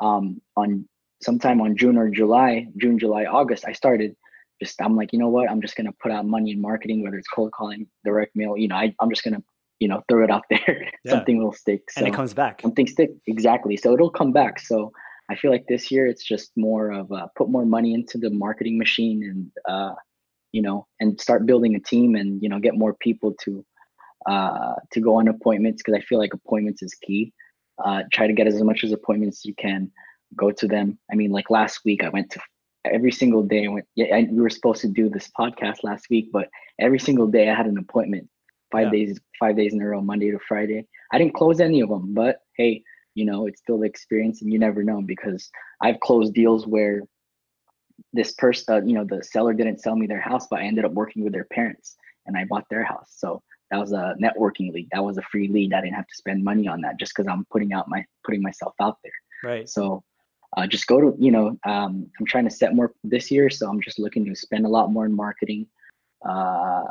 um, 0.00 0.40
on 0.56 0.88
sometime 1.22 1.60
on 1.60 1.76
June 1.76 1.96
or 1.98 2.10
July, 2.10 2.68
June, 2.78 2.98
July, 2.98 3.26
August, 3.26 3.64
I 3.66 3.72
started 3.72 4.16
just 4.62 4.80
I'm 4.82 4.96
like, 4.96 5.12
you 5.12 5.18
know 5.18 5.28
what? 5.28 5.50
I'm 5.50 5.60
just 5.60 5.76
gonna 5.76 5.92
put 6.02 6.12
out 6.12 6.26
money 6.26 6.52
in 6.52 6.60
marketing, 6.60 7.02
whether 7.02 7.16
it's 7.18 7.28
cold 7.28 7.52
calling, 7.52 7.86
direct 8.04 8.36
mail. 8.36 8.56
You 8.56 8.68
know, 8.68 8.76
I, 8.76 8.94
I'm 9.00 9.10
just 9.10 9.24
gonna 9.24 9.42
you 9.84 9.88
know 9.90 10.00
throw 10.08 10.22
it 10.26 10.30
out 10.36 10.44
there. 10.54 10.74
Yeah. 11.04 11.12
Something 11.14 11.36
will 11.42 11.56
stick. 11.62 11.82
So 11.90 11.98
And 11.98 12.08
it 12.08 12.14
comes 12.20 12.32
back. 12.42 12.54
something 12.66 12.86
stick 12.96 13.10
exactly. 13.34 13.76
So 13.82 13.86
it'll 13.94 14.16
come 14.20 14.32
back. 14.40 14.54
So 14.70 14.76
I 15.30 15.34
feel 15.40 15.50
like 15.54 15.66
this 15.72 15.84
year 15.92 16.04
it's 16.12 16.24
just 16.32 16.48
more 16.68 16.86
of 17.00 17.06
uh, 17.18 17.26
put 17.38 17.48
more 17.56 17.66
money 17.76 17.90
into 17.98 18.16
the 18.24 18.30
marketing 18.44 18.76
machine 18.84 19.18
and 19.30 19.40
uh, 19.74 19.94
you 20.56 20.62
know 20.66 20.78
and 21.00 21.20
start 21.26 21.40
building 21.50 21.72
a 21.76 21.80
team 21.92 22.10
and 22.20 22.30
you 22.42 22.48
know 22.50 22.60
get 22.66 22.74
more 22.84 22.94
people 23.06 23.30
to 23.44 23.50
uh, 24.32 24.74
to 24.92 24.98
go 25.06 25.12
on 25.20 25.28
appointments 25.28 25.78
because 25.82 25.96
I 26.00 26.02
feel 26.08 26.18
like 26.18 26.34
appointments 26.40 26.80
is 26.86 26.94
key. 27.06 27.22
Uh, 27.84 28.00
try 28.16 28.26
to 28.30 28.32
get 28.38 28.46
as 28.46 28.62
much 28.70 28.80
as 28.84 28.92
appointments 28.92 29.36
as 29.40 29.44
you 29.50 29.54
can. 29.66 29.80
Go 30.42 30.48
to 30.60 30.66
them. 30.74 30.98
I 31.12 31.14
mean, 31.20 31.30
like 31.38 31.48
last 31.60 31.76
week 31.84 32.00
I 32.06 32.10
went 32.16 32.28
to 32.34 32.40
every 32.98 33.12
single 33.20 33.42
day. 33.54 33.62
I 33.66 33.68
went. 33.68 33.86
Yeah, 33.96 34.08
I, 34.16 34.28
we 34.30 34.40
were 34.40 34.54
supposed 34.58 34.80
to 34.82 34.88
do 35.00 35.08
this 35.10 35.28
podcast 35.38 35.78
last 35.90 36.04
week, 36.14 36.26
but 36.32 36.46
every 36.86 36.98
single 37.08 37.28
day 37.36 37.44
I 37.50 37.54
had 37.60 37.66
an 37.66 37.78
appointment. 37.78 38.26
Five 38.74 38.92
Yeah. 38.92 39.06
days, 39.06 39.20
five 39.38 39.56
days 39.56 39.72
in 39.72 39.80
a 39.80 39.86
row, 39.86 40.00
Monday 40.00 40.30
to 40.32 40.38
Friday. 40.40 40.86
I 41.12 41.18
didn't 41.18 41.34
close 41.34 41.60
any 41.60 41.80
of 41.80 41.88
them, 41.88 42.12
but 42.12 42.40
hey, 42.56 42.82
you 43.14 43.24
know, 43.24 43.46
it's 43.46 43.60
still 43.60 43.78
the 43.78 43.86
experience, 43.86 44.42
and 44.42 44.52
you 44.52 44.58
never 44.58 44.82
know 44.82 45.00
because 45.00 45.48
I've 45.80 46.00
closed 46.00 46.34
deals 46.34 46.66
where 46.66 47.02
this 48.12 48.32
person, 48.32 48.74
uh, 48.74 48.80
you 48.84 48.94
know, 48.94 49.04
the 49.04 49.22
seller 49.22 49.52
didn't 49.54 49.80
sell 49.80 49.94
me 49.94 50.06
their 50.08 50.20
house, 50.20 50.48
but 50.50 50.58
I 50.58 50.64
ended 50.64 50.84
up 50.84 50.92
working 50.92 51.22
with 51.22 51.32
their 51.32 51.44
parents, 51.44 51.96
and 52.26 52.36
I 52.36 52.44
bought 52.46 52.66
their 52.68 52.82
house. 52.82 53.12
So 53.16 53.42
that 53.70 53.78
was 53.78 53.92
a 53.92 54.14
networking 54.20 54.72
lead. 54.72 54.88
That 54.92 55.04
was 55.04 55.18
a 55.18 55.22
free 55.22 55.48
lead. 55.48 55.72
I 55.72 55.80
didn't 55.80 55.94
have 55.94 56.08
to 56.08 56.14
spend 56.16 56.42
money 56.42 56.66
on 56.66 56.80
that 56.80 56.98
just 56.98 57.12
because 57.14 57.28
I'm 57.30 57.44
putting 57.52 57.72
out 57.72 57.88
my 57.88 58.04
putting 58.24 58.42
myself 58.42 58.74
out 58.80 58.98
there. 59.04 59.12
Right. 59.50 59.68
So 59.68 60.02
uh, 60.56 60.66
just 60.66 60.86
go 60.86 61.00
to, 61.00 61.16
you 61.18 61.30
know, 61.30 61.58
um, 61.64 62.10
I'm 62.18 62.26
trying 62.26 62.44
to 62.44 62.50
set 62.50 62.74
more 62.74 62.92
this 63.04 63.30
year. 63.30 63.50
So 63.50 63.68
I'm 63.68 63.80
just 63.80 63.98
looking 63.98 64.24
to 64.26 64.34
spend 64.34 64.66
a 64.66 64.68
lot 64.68 64.92
more 64.92 65.06
in 65.06 65.14
marketing. 65.14 65.66
Uh, 66.28 66.84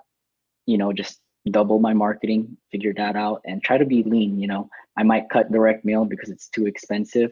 you 0.65 0.78
know, 0.78 0.93
just 0.93 1.19
double 1.49 1.79
my 1.79 1.93
marketing, 1.93 2.58
figure 2.71 2.93
that 2.95 3.15
out, 3.15 3.41
and 3.45 3.63
try 3.63 3.77
to 3.77 3.86
be 3.86 4.03
lean. 4.03 4.39
You 4.39 4.47
know, 4.47 4.69
I 4.97 5.03
might 5.03 5.29
cut 5.29 5.51
direct 5.51 5.86
mail 5.86 6.06
because 6.06 6.29
it's 6.29 6.47
too 6.47 6.65
expensive, 6.65 7.32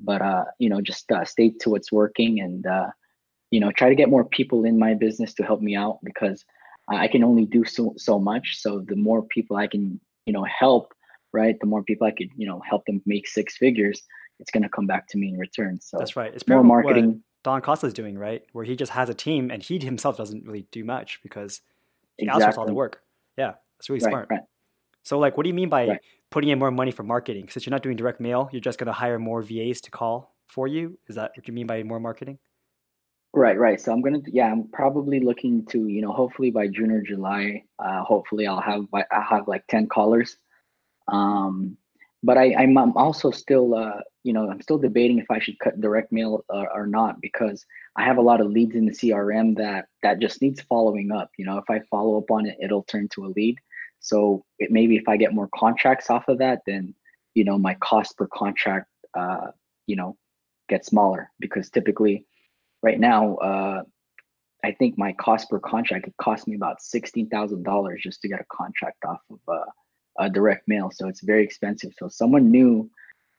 but 0.00 0.22
uh, 0.22 0.44
you 0.58 0.68
know, 0.68 0.80
just 0.80 1.10
uh, 1.10 1.24
stay 1.24 1.50
to 1.60 1.70
what's 1.70 1.90
working 1.90 2.40
and 2.40 2.66
uh, 2.66 2.88
you 3.50 3.60
know, 3.60 3.72
try 3.72 3.88
to 3.88 3.94
get 3.94 4.10
more 4.10 4.24
people 4.24 4.64
in 4.64 4.78
my 4.78 4.94
business 4.94 5.34
to 5.34 5.42
help 5.42 5.60
me 5.60 5.74
out 5.74 5.98
because 6.02 6.44
I 6.88 7.08
can 7.08 7.24
only 7.24 7.44
do 7.44 7.64
so 7.64 7.94
so 7.96 8.18
much. 8.18 8.60
So 8.60 8.84
the 8.86 8.96
more 8.96 9.22
people 9.22 9.56
I 9.56 9.66
can, 9.66 10.00
you 10.26 10.32
know, 10.32 10.44
help, 10.44 10.92
right, 11.32 11.56
the 11.60 11.66
more 11.66 11.82
people 11.82 12.06
I 12.06 12.12
could, 12.12 12.30
you 12.36 12.46
know, 12.46 12.60
help 12.68 12.84
them 12.86 13.02
make 13.06 13.26
six 13.26 13.56
figures. 13.56 14.02
It's 14.38 14.50
gonna 14.50 14.68
come 14.68 14.86
back 14.86 15.08
to 15.08 15.18
me 15.18 15.28
in 15.28 15.38
return. 15.38 15.80
So 15.80 15.98
That's 15.98 16.16
right. 16.16 16.32
It's 16.32 16.46
more 16.46 16.62
much 16.62 16.84
what 16.84 16.94
marketing. 16.94 17.22
Don 17.44 17.60
Costa's 17.60 17.94
doing, 17.94 18.18
right? 18.18 18.44
Where 18.52 18.64
he 18.64 18.76
just 18.76 18.92
has 18.92 19.08
a 19.08 19.14
team 19.14 19.50
and 19.50 19.62
he 19.62 19.78
himself 19.78 20.16
doesn't 20.16 20.44
really 20.44 20.66
do 20.70 20.84
much 20.84 21.20
because 21.22 21.60
he 22.16 22.26
exactly. 22.26 22.46
outsources 22.46 22.58
all 22.58 22.66
the 22.66 22.74
work. 22.74 23.00
Yeah, 23.38 23.54
that's 23.78 23.88
really 23.88 24.04
right, 24.04 24.10
smart. 24.10 24.28
Right. 24.30 24.40
So, 25.04 25.18
like, 25.18 25.36
what 25.36 25.44
do 25.44 25.48
you 25.48 25.54
mean 25.54 25.70
by 25.70 25.86
Right. 25.86 26.00
putting 26.30 26.50
in 26.50 26.58
more 26.58 26.70
money 26.70 26.90
for 26.90 27.04
marketing? 27.04 27.48
Since 27.48 27.64
you're 27.64 27.70
not 27.70 27.82
doing 27.82 27.96
direct 27.96 28.20
mail, 28.20 28.50
you're 28.52 28.60
just 28.60 28.78
going 28.78 28.88
to 28.88 28.92
hire 28.92 29.18
more 29.18 29.40
VAs 29.42 29.80
to 29.82 29.90
call 29.90 30.34
for 30.48 30.66
you. 30.66 30.98
Is 31.08 31.14
that 31.14 31.32
what 31.36 31.46
you 31.48 31.54
mean 31.54 31.66
by 31.66 31.82
more 31.84 32.00
marketing? 32.00 32.38
Right, 33.32 33.58
right. 33.58 33.80
So 33.80 33.92
I'm 33.92 34.00
gonna, 34.00 34.20
yeah, 34.26 34.50
I'm 34.50 34.68
probably 34.68 35.20
looking 35.20 35.64
to, 35.66 35.86
you 35.86 36.00
know, 36.00 36.12
hopefully 36.12 36.50
by 36.50 36.66
June 36.66 36.90
or 36.90 37.02
July, 37.02 37.62
uh, 37.78 38.02
hopefully 38.02 38.46
I'll 38.46 38.60
have, 38.60 38.86
I'll 38.92 39.22
have 39.22 39.46
like 39.46 39.66
ten 39.68 39.86
callers. 39.86 40.36
Um, 41.08 41.76
but 42.22 42.36
I, 42.36 42.54
I'm, 42.54 42.76
I'm 42.76 42.96
also 42.96 43.30
still, 43.30 43.74
uh, 43.74 44.00
you 44.24 44.32
know, 44.32 44.50
I'm 44.50 44.60
still 44.60 44.78
debating 44.78 45.18
if 45.18 45.30
I 45.30 45.38
should 45.38 45.58
cut 45.58 45.80
direct 45.80 46.10
mail 46.12 46.44
or, 46.48 46.72
or 46.72 46.86
not 46.86 47.20
because 47.20 47.64
I 47.96 48.04
have 48.04 48.18
a 48.18 48.22
lot 48.22 48.40
of 48.40 48.50
leads 48.50 48.74
in 48.74 48.86
the 48.86 48.92
CRM 48.92 49.56
that 49.58 49.86
that 50.02 50.18
just 50.18 50.42
needs 50.42 50.60
following 50.62 51.12
up. 51.12 51.30
You 51.38 51.44
know, 51.44 51.58
if 51.58 51.64
I 51.70 51.80
follow 51.90 52.18
up 52.18 52.30
on 52.30 52.46
it, 52.46 52.56
it'll 52.60 52.82
turn 52.84 53.08
to 53.14 53.26
a 53.26 53.32
lead. 53.36 53.56
So 54.00 54.44
it, 54.58 54.70
maybe 54.70 54.96
if 54.96 55.08
I 55.08 55.16
get 55.16 55.34
more 55.34 55.48
contracts 55.54 56.10
off 56.10 56.28
of 56.28 56.38
that, 56.38 56.62
then 56.66 56.94
you 57.34 57.44
know 57.44 57.58
my 57.58 57.74
cost 57.74 58.16
per 58.16 58.26
contract, 58.26 58.86
uh, 59.16 59.48
you 59.86 59.96
know, 59.96 60.16
gets 60.68 60.88
smaller 60.88 61.30
because 61.38 61.70
typically 61.70 62.26
right 62.82 62.98
now, 62.98 63.36
uh, 63.36 63.82
I 64.64 64.72
think 64.72 64.98
my 64.98 65.12
cost 65.12 65.50
per 65.50 65.60
contract 65.60 66.08
it 66.08 66.14
cost 66.20 66.48
me 66.48 66.56
about 66.56 66.82
sixteen 66.82 67.28
thousand 67.28 67.62
dollars 67.62 68.00
just 68.02 68.22
to 68.22 68.28
get 68.28 68.40
a 68.40 68.46
contract 68.52 69.04
off 69.04 69.20
of 69.30 69.38
uh, 70.18 70.24
a 70.24 70.30
direct 70.30 70.68
mail. 70.68 70.90
So 70.92 71.08
it's 71.08 71.20
very 71.20 71.44
expensive. 71.44 71.92
So 71.98 72.08
someone 72.08 72.50
new, 72.50 72.90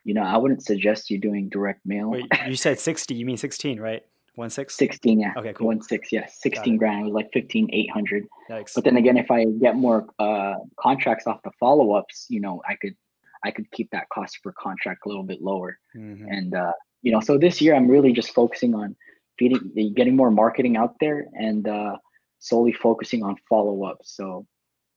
you 0.03 0.13
know, 0.13 0.23
I 0.23 0.37
wouldn't 0.37 0.63
suggest 0.63 1.09
you 1.09 1.19
doing 1.19 1.49
direct 1.49 1.81
mail. 1.85 2.11
Wait, 2.11 2.25
you 2.47 2.55
said 2.55 2.79
60, 2.79 3.15
you 3.15 3.25
mean 3.25 3.37
16, 3.37 3.79
right? 3.79 4.03
One 4.35 4.49
six? 4.49 4.77
Sixteen, 4.77 5.19
yeah. 5.19 5.33
Okay, 5.35 5.51
cool. 5.51 5.67
One 5.67 5.81
six, 5.81 6.13
yeah. 6.13 6.25
Sixteen 6.27 6.77
grand. 6.77 7.01
It 7.01 7.03
was 7.03 7.13
like 7.13 7.29
fifteen 7.33 7.67
eight 7.73 7.91
hundred. 7.91 8.25
Yikes. 8.49 8.73
But 8.73 8.85
then 8.85 8.95
again, 8.95 9.17
if 9.17 9.29
I 9.29 9.43
get 9.43 9.75
more 9.75 10.07
uh, 10.17 10.55
contracts 10.79 11.27
off 11.27 11.41
the 11.43 11.51
follow 11.59 11.91
ups, 11.91 12.25
you 12.29 12.39
know, 12.39 12.61
I 12.65 12.75
could 12.75 12.95
I 13.43 13.51
could 13.51 13.69
keep 13.71 13.89
that 13.91 14.07
cost 14.13 14.39
per 14.41 14.53
contract 14.53 15.01
a 15.05 15.09
little 15.09 15.23
bit 15.23 15.41
lower. 15.41 15.77
Mhm. 15.93 16.25
And 16.29 16.55
uh, 16.55 16.71
you 17.01 17.11
know, 17.11 17.19
so 17.19 17.37
this 17.37 17.59
year 17.59 17.75
I'm 17.75 17.89
really 17.89 18.13
just 18.13 18.33
focusing 18.33 18.75
on 18.75 18.95
feeding, 19.37 19.93
getting 19.93 20.15
more 20.15 20.31
marketing 20.31 20.77
out 20.77 20.95
there, 21.01 21.27
and 21.33 21.67
uh, 21.67 21.97
solely 22.39 22.71
focusing 22.71 23.23
on 23.23 23.35
follow 23.49 23.83
ups. 23.83 24.15
So 24.15 24.47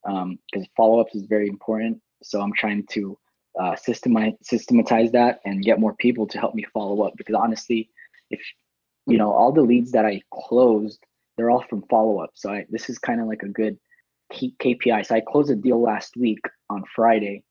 because 0.04 0.66
follow 0.76 1.00
ups 1.00 1.14
is 1.14 1.26
very 1.26 1.48
important. 1.48 2.00
So 2.22 2.40
I'm 2.40 2.52
trying 2.52 2.86
to 2.90 3.18
uh, 3.58 3.76
systemize 3.76 4.36
systematize 4.42 5.12
that 5.12 5.40
and 5.44 5.62
get 5.62 5.80
more 5.80 5.94
people 5.94 6.26
to 6.28 6.38
help 6.38 6.54
me 6.54 6.64
follow 6.72 7.02
up. 7.02 7.14
Because 7.16 7.34
honestly, 7.34 7.90
if 8.30 8.40
you 9.06 9.18
know 9.18 9.32
all 9.32 9.52
the 9.52 9.62
leads 9.62 9.92
that 9.92 10.06
I 10.06 10.22
closed, 10.32 11.04
they're 11.36 11.50
all 11.50 11.64
from 11.68 11.82
follow 11.90 12.18
up. 12.18 12.30
So 12.34 12.50
I, 12.50 12.66
this 12.70 12.88
is 12.88 12.98
kind 12.98 13.20
of 13.20 13.26
like 13.26 13.42
a 13.42 13.48
good 13.48 13.78
key 14.32 14.54
KPI. 14.58 15.06
So 15.06 15.14
I 15.14 15.20
closed 15.20 15.50
a 15.50 15.56
deal 15.56 15.80
last 15.80 16.16
week 16.16 16.40
on 16.70 16.84
Friday. 16.94 17.44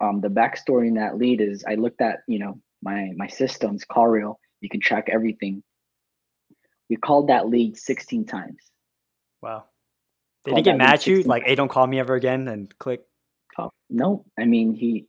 Um, 0.00 0.20
the 0.20 0.28
backstory 0.28 0.88
in 0.88 0.94
that 0.94 1.18
lead 1.18 1.40
is 1.40 1.64
I 1.68 1.74
looked 1.74 2.00
at 2.00 2.20
you 2.26 2.38
know 2.38 2.60
my 2.82 3.10
my 3.16 3.28
systems, 3.28 3.84
call 3.84 4.08
reel. 4.08 4.38
You 4.60 4.68
can 4.68 4.80
track 4.80 5.08
everything. 5.10 5.62
We 6.88 6.96
called 6.96 7.28
that 7.28 7.48
lead 7.48 7.76
16 7.76 8.26
times. 8.26 8.58
Wow. 9.42 9.64
They 10.44 10.52
didn't 10.52 10.64
get 10.64 10.78
mad 10.78 10.94
at 10.94 11.06
you? 11.06 11.22
Like, 11.22 11.44
hey, 11.44 11.54
don't 11.54 11.68
call 11.68 11.86
me 11.86 11.98
ever 11.98 12.14
again 12.14 12.48
and 12.48 12.76
click. 12.78 13.02
Oh, 13.58 13.70
no, 13.88 14.24
I 14.38 14.44
mean 14.44 14.74
he 14.74 15.06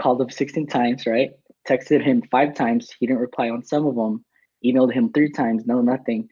called 0.00 0.20
up 0.20 0.32
16 0.32 0.66
times, 0.66 1.06
right? 1.06 1.30
Texted 1.68 2.02
him 2.02 2.22
five 2.30 2.54
times. 2.54 2.90
He 2.98 3.06
didn't 3.06 3.20
reply 3.20 3.50
on 3.50 3.64
some 3.64 3.86
of 3.86 3.94
them. 3.94 4.24
Emailed 4.64 4.92
him 4.92 5.12
three 5.12 5.30
times. 5.30 5.64
No, 5.66 5.80
nothing. 5.80 6.28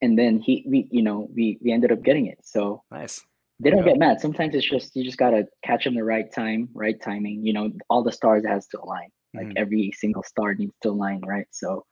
And 0.00 0.18
then 0.18 0.40
he, 0.40 0.64
we, 0.68 0.88
you 0.90 1.02
know, 1.02 1.28
we 1.34 1.58
we 1.62 1.72
ended 1.72 1.92
up 1.92 2.02
getting 2.02 2.26
it. 2.26 2.38
So 2.42 2.82
Nice. 2.90 3.24
they 3.60 3.70
don't 3.70 3.80
Yeah. 3.80 3.92
get 3.92 3.98
mad. 3.98 4.20
Sometimes 4.20 4.54
it's 4.54 4.68
just 4.68 4.96
you 4.96 5.04
just 5.04 5.18
gotta 5.18 5.46
catch 5.64 5.84
them 5.84 5.94
the 5.94 6.04
right 6.04 6.30
time, 6.32 6.68
right 6.74 7.00
timing. 7.00 7.44
You 7.44 7.52
know, 7.52 7.72
all 7.88 8.02
the 8.02 8.12
stars 8.12 8.44
has 8.46 8.66
to 8.68 8.80
align. 8.80 9.08
Like 9.34 9.46
Mhm. 9.48 9.52
every 9.56 9.92
single 9.92 10.22
star 10.22 10.54
needs 10.54 10.74
to 10.82 10.90
align, 10.90 11.20
right? 11.22 11.46
So, 11.50 11.86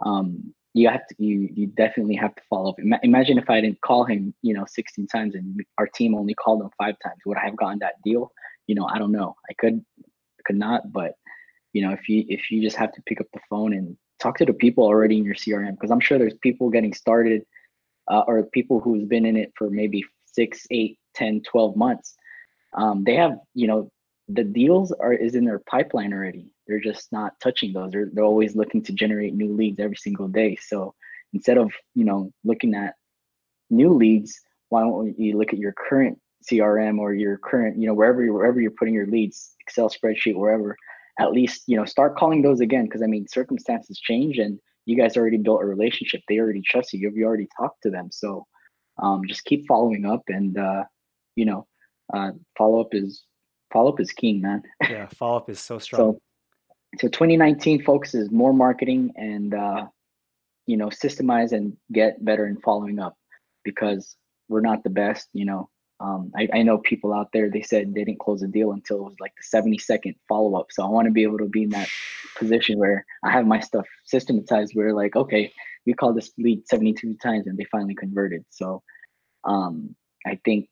um, 0.00 0.54
you 0.74 0.88
have 0.88 1.06
to 1.06 1.14
you 1.18 1.48
you 1.54 1.68
definitely 1.68 2.16
have 2.16 2.34
to 2.34 2.42
follow 2.50 2.70
up. 2.70 2.78
Ima- 2.78 3.00
imagine 3.02 3.38
if 3.38 3.48
I 3.48 3.60
didn't 3.60 3.80
call 3.80 4.04
him, 4.04 4.34
you 4.42 4.52
know, 4.52 4.64
16 4.68 5.06
times 5.06 5.34
and 5.34 5.60
our 5.78 5.86
team 5.86 6.14
only 6.14 6.34
called 6.34 6.62
him 6.62 6.70
five 6.76 6.96
times. 7.02 7.20
Would 7.24 7.38
I 7.38 7.44
have 7.44 7.56
gotten 7.56 7.78
that 7.78 8.02
deal? 8.04 8.32
You 8.66 8.74
know, 8.74 8.86
I 8.86 8.98
don't 8.98 9.12
know. 9.12 9.36
I 9.48 9.54
could 9.54 9.84
could 10.44 10.56
not, 10.56 10.92
but 10.92 11.12
you 11.72 11.82
know, 11.82 11.92
if 11.92 12.08
you 12.08 12.24
if 12.28 12.50
you 12.50 12.60
just 12.60 12.76
have 12.76 12.92
to 12.92 13.02
pick 13.06 13.20
up 13.20 13.26
the 13.32 13.40
phone 13.48 13.72
and 13.72 13.96
talk 14.18 14.36
to 14.38 14.44
the 14.44 14.52
people 14.52 14.84
already 14.84 15.16
in 15.16 15.24
your 15.24 15.34
CRM, 15.34 15.72
because 15.72 15.90
I'm 15.90 16.00
sure 16.00 16.18
there's 16.18 16.34
people 16.42 16.70
getting 16.70 16.92
started 16.92 17.44
uh, 18.10 18.22
or 18.26 18.42
people 18.44 18.80
who's 18.80 19.04
been 19.04 19.26
in 19.26 19.36
it 19.36 19.52
for 19.56 19.70
maybe 19.70 20.04
six, 20.26 20.66
eight, 20.70 20.98
10, 21.14 21.42
12 21.42 21.76
months. 21.76 22.16
Um, 22.76 23.04
they 23.04 23.14
have, 23.14 23.38
you 23.54 23.66
know, 23.66 23.90
the 24.28 24.44
deals 24.44 24.92
are 24.92 25.12
is 25.12 25.34
in 25.34 25.44
their 25.44 25.58
pipeline 25.58 26.12
already. 26.12 26.50
They're 26.66 26.80
just 26.80 27.12
not 27.12 27.38
touching 27.40 27.72
those. 27.72 27.92
They're 27.92 28.08
they're 28.12 28.24
always 28.24 28.56
looking 28.56 28.82
to 28.84 28.92
generate 28.92 29.34
new 29.34 29.52
leads 29.54 29.78
every 29.78 29.96
single 29.96 30.28
day. 30.28 30.56
So 30.56 30.94
instead 31.32 31.58
of 31.58 31.72
you 31.94 32.04
know 32.04 32.32
looking 32.44 32.74
at 32.74 32.94
new 33.70 33.92
leads, 33.92 34.40
why 34.68 34.82
don't 34.82 35.18
you 35.18 35.36
look 35.36 35.52
at 35.52 35.58
your 35.58 35.72
current 35.72 36.18
CRM 36.50 36.98
or 36.98 37.14
your 37.14 37.38
current, 37.38 37.78
you 37.78 37.86
know, 37.86 37.94
wherever 37.94 38.24
you 38.24 38.32
wherever 38.32 38.60
you're 38.60 38.70
putting 38.70 38.94
your 38.94 39.06
leads, 39.06 39.54
Excel 39.60 39.90
spreadsheet, 39.90 40.36
wherever. 40.36 40.76
At 41.20 41.32
least 41.32 41.64
you 41.66 41.76
know 41.76 41.84
start 41.84 42.16
calling 42.16 42.42
those 42.42 42.60
again 42.60 42.84
because 42.84 43.02
I 43.02 43.06
mean 43.06 43.26
circumstances 43.28 44.00
change 44.00 44.38
and 44.38 44.58
you 44.86 44.96
guys 44.96 45.16
already 45.16 45.38
built 45.38 45.62
a 45.62 45.66
relationship. 45.66 46.22
They 46.28 46.38
already 46.38 46.62
trust 46.62 46.92
you. 46.92 47.00
You've 47.00 47.26
already 47.26 47.48
talked 47.58 47.82
to 47.82 47.90
them. 47.90 48.08
So 48.10 48.46
um, 49.02 49.22
just 49.26 49.44
keep 49.44 49.66
following 49.66 50.04
up 50.04 50.22
and 50.28 50.58
uh, 50.58 50.84
you 51.36 51.44
know 51.44 51.66
uh, 52.12 52.32
follow 52.56 52.80
up 52.80 52.88
is 52.92 53.24
follow 53.72 53.92
up 53.92 54.00
is 54.00 54.12
king, 54.12 54.40
man. 54.40 54.62
Yeah. 54.82 55.06
Follow 55.06 55.38
up 55.38 55.50
is 55.50 55.60
so 55.70 55.78
strong. 55.78 55.98
So, 55.98 56.18
so 57.00 57.08
2019 57.08 57.82
focuses 57.82 58.30
more 58.30 58.52
marketing 58.52 59.12
and 59.16 59.54
uh, 59.54 59.86
you 60.66 60.76
know 60.76 60.88
systemize 60.88 61.52
and 61.52 61.76
get 61.92 62.24
better 62.24 62.46
in 62.46 62.60
following 62.60 62.98
up 62.98 63.16
because 63.64 64.16
we're 64.48 64.60
not 64.60 64.84
the 64.84 64.90
best. 64.90 65.28
You 65.32 65.46
know, 65.46 65.70
um, 66.00 66.32
I, 66.36 66.48
I 66.52 66.62
know 66.62 66.78
people 66.78 67.12
out 67.12 67.30
there. 67.32 67.50
They 67.50 67.62
said 67.62 67.94
they 67.94 68.04
didn't 68.04 68.20
close 68.20 68.42
a 68.42 68.48
deal 68.48 68.72
until 68.72 68.98
it 68.98 69.04
was 69.04 69.16
like 69.20 69.32
the 69.36 69.44
70 69.44 69.78
second 69.78 70.14
follow 70.28 70.58
up. 70.58 70.66
So 70.70 70.84
I 70.84 70.88
want 70.88 71.06
to 71.06 71.12
be 71.12 71.22
able 71.22 71.38
to 71.38 71.48
be 71.48 71.64
in 71.64 71.70
that 71.70 71.88
position 72.38 72.78
where 72.78 73.04
I 73.24 73.30
have 73.30 73.46
my 73.46 73.60
stuff 73.60 73.86
systematized. 74.04 74.72
Where 74.74 74.94
like, 74.94 75.16
okay, 75.16 75.52
we 75.86 75.94
called 75.94 76.16
this 76.16 76.30
lead 76.38 76.66
72 76.68 77.16
times 77.22 77.46
and 77.46 77.58
they 77.58 77.64
finally 77.64 77.94
converted. 77.94 78.44
So 78.50 78.82
um, 79.44 79.94
I 80.26 80.40
think, 80.44 80.68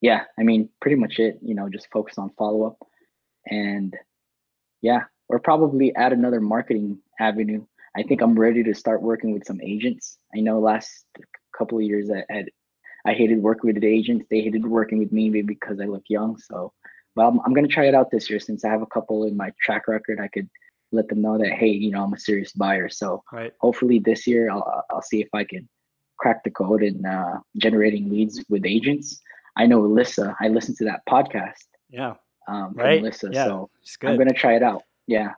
yeah, 0.00 0.24
I 0.38 0.42
mean, 0.42 0.68
pretty 0.80 0.96
much 0.96 1.18
it. 1.18 1.38
You 1.42 1.54
know, 1.54 1.68
just 1.68 1.88
focus 1.92 2.18
on 2.18 2.30
follow 2.38 2.66
up 2.66 2.78
and 3.46 3.94
yeah, 4.82 5.04
or 5.28 5.38
probably 5.38 5.94
add 5.94 6.12
another 6.12 6.40
marketing 6.40 6.98
avenue. 7.18 7.64
I 7.96 8.02
think 8.02 8.20
I'm 8.22 8.38
ready 8.38 8.62
to 8.64 8.74
start 8.74 9.02
working 9.02 9.32
with 9.32 9.44
some 9.44 9.60
agents. 9.60 10.18
I 10.34 10.40
know 10.40 10.60
last 10.60 11.04
couple 11.56 11.78
of 11.78 11.84
years 11.84 12.10
I 12.10 12.24
had 12.32 12.46
I 13.06 13.12
hated 13.12 13.42
working 13.42 13.72
with 13.72 13.80
the 13.80 13.86
agents. 13.86 14.26
They 14.30 14.42
hated 14.42 14.66
working 14.66 14.98
with 14.98 15.12
me 15.12 15.28
maybe 15.28 15.54
because 15.54 15.80
I 15.80 15.84
look 15.84 16.04
young. 16.08 16.38
So, 16.38 16.72
well, 17.16 17.28
I'm, 17.28 17.40
I'm 17.44 17.54
gonna 17.54 17.68
try 17.68 17.86
it 17.86 17.94
out 17.94 18.10
this 18.10 18.30
year 18.30 18.40
since 18.40 18.64
I 18.64 18.70
have 18.70 18.82
a 18.82 18.86
couple 18.86 19.24
in 19.24 19.36
my 19.36 19.52
track 19.60 19.88
record. 19.88 20.20
I 20.20 20.28
could 20.28 20.48
let 20.92 21.08
them 21.08 21.22
know 21.22 21.38
that 21.38 21.52
hey, 21.52 21.68
you 21.68 21.90
know, 21.90 22.04
I'm 22.04 22.14
a 22.14 22.18
serious 22.18 22.52
buyer. 22.52 22.88
So 22.88 23.22
Right. 23.32 23.52
hopefully 23.60 23.98
this 23.98 24.26
year 24.26 24.50
I'll 24.50 24.84
I'll 24.90 25.02
see 25.02 25.20
if 25.20 25.28
I 25.34 25.44
can 25.44 25.68
crack 26.18 26.44
the 26.44 26.50
code 26.50 26.82
in 26.82 27.04
uh, 27.04 27.38
generating 27.56 28.10
leads 28.10 28.44
with 28.48 28.64
agents. 28.66 29.20
I 29.56 29.66
know 29.66 29.82
Alyssa. 29.82 30.34
I 30.40 30.48
listened 30.48 30.76
to 30.78 30.84
that 30.86 31.02
podcast 31.08 31.66
Yeah. 31.88 32.14
um, 32.48 32.74
from 32.74 32.78
Right. 32.84 33.02
Alyssa. 33.02 33.32
Yeah. 33.34 33.44
So 33.46 33.70
I'm 34.02 34.16
gonna 34.16 34.32
try 34.32 34.54
it 34.54 34.62
out. 34.62 34.82
Yeah, 35.06 35.32